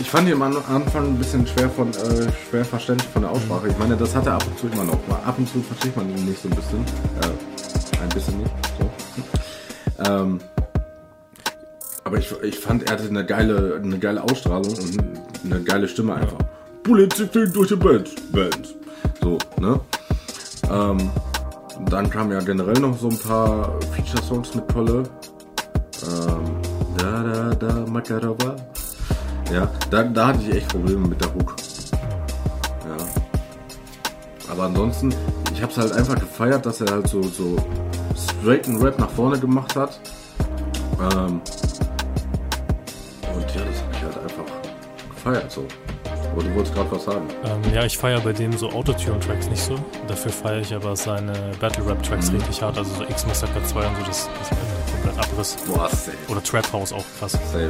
ich 0.00 0.10
fand 0.10 0.28
ihn 0.28 0.34
am 0.34 0.42
Anfang 0.42 1.06
ein 1.06 1.18
bisschen 1.18 1.46
schwer, 1.46 1.70
von, 1.70 1.90
äh, 1.90 2.32
schwer 2.50 2.64
verständlich 2.64 3.08
von 3.12 3.22
der 3.22 3.30
Aussprache. 3.30 3.68
Ich 3.68 3.78
meine, 3.78 3.96
das 3.96 4.14
hat 4.14 4.26
er 4.26 4.34
ab 4.34 4.44
und 4.46 4.58
zu 4.58 4.66
immer 4.66 4.84
noch. 4.84 4.98
Mal 5.08 5.20
ab 5.24 5.38
und 5.38 5.48
zu 5.48 5.62
versteht 5.62 5.96
man 5.96 6.08
ihn 6.10 6.24
nicht 6.26 6.42
so 6.42 6.48
ein 6.48 6.54
bisschen. 6.56 6.84
Äh, 7.22 8.02
ein 8.02 8.08
bisschen 8.10 8.38
nicht. 8.38 8.50
So. 8.78 8.90
ähm, 10.10 10.40
aber 12.08 12.16
ich, 12.16 12.32
ich 12.42 12.58
fand, 12.58 12.84
er 12.84 12.92
hatte 12.92 13.06
eine 13.06 13.22
geile, 13.22 13.78
eine 13.84 13.98
geile 13.98 14.22
Ausstrahlung 14.22 14.72
und 14.72 14.98
eine 15.44 15.62
geile 15.62 15.86
Stimme 15.86 16.14
einfach. 16.14 16.38
Bullet 16.82 17.08
zickt 17.10 17.34
durch 17.34 17.68
die 17.68 17.76
Band. 17.76 18.32
Band. 18.32 18.74
So, 19.20 19.36
ne? 19.60 19.78
Ähm, 20.70 21.10
dann 21.90 22.08
kamen 22.08 22.32
ja 22.32 22.40
generell 22.40 22.80
noch 22.80 22.98
so 22.98 23.10
ein 23.10 23.18
paar 23.18 23.78
Feature-Songs 23.94 24.54
mit 24.54 24.72
Kolle. 24.72 25.02
Ähm, 26.02 26.44
da, 26.96 27.22
da, 27.22 27.54
da, 27.54 27.74
Makarova. 27.90 28.56
Ja, 29.52 29.70
da, 29.90 30.02
da 30.04 30.28
hatte 30.28 30.38
ich 30.48 30.56
echt 30.56 30.68
Probleme 30.68 31.08
mit 31.08 31.20
der 31.20 31.34
Hook. 31.34 31.56
Ja. 32.88 34.50
Aber 34.50 34.62
ansonsten, 34.62 35.14
ich 35.52 35.62
hab's 35.62 35.76
halt 35.76 35.92
einfach 35.92 36.14
gefeiert, 36.14 36.64
dass 36.64 36.80
er 36.80 36.90
halt 36.90 37.08
so, 37.08 37.22
so 37.22 37.56
straighten 38.16 38.80
Rap 38.80 38.98
nach 38.98 39.10
vorne 39.10 39.38
gemacht 39.38 39.76
hat. 39.76 40.00
Ähm, 41.14 41.42
feiert 45.34 45.50
so. 45.50 45.64
Aber 46.32 46.42
du 46.42 46.54
wolltest 46.54 46.74
gerade 46.74 46.90
was 46.92 47.04
sagen. 47.04 47.26
Ähm, 47.44 47.74
ja, 47.74 47.84
ich 47.84 47.96
feiere 47.98 48.20
bei 48.20 48.32
dem 48.32 48.52
so 48.56 48.70
Autotune-Tracks 48.70 49.48
nicht 49.48 49.62
so. 49.62 49.74
Dafür 50.06 50.30
feiere 50.32 50.60
ich 50.60 50.74
aber 50.74 50.94
seine 50.96 51.32
Battle-Rap-Tracks 51.60 52.30
Mhm. 52.30 52.36
richtig 52.38 52.62
hart. 52.62 52.78
Also 52.78 52.94
so 52.94 53.02
X-Massaker 53.04 53.64
2 53.64 53.86
und 53.86 53.96
so, 53.96 54.02
das, 54.06 54.28
das 54.38 54.50
ist 54.50 55.02
komplett 55.02 55.18
Abriss. 55.24 55.56
Boah, 55.66 55.88
safe. 55.90 56.12
Oder 56.28 56.42
Trap 56.42 56.72
House 56.72 56.92
auch 56.92 57.04
krass. 57.18 57.32
Safe. 57.32 57.68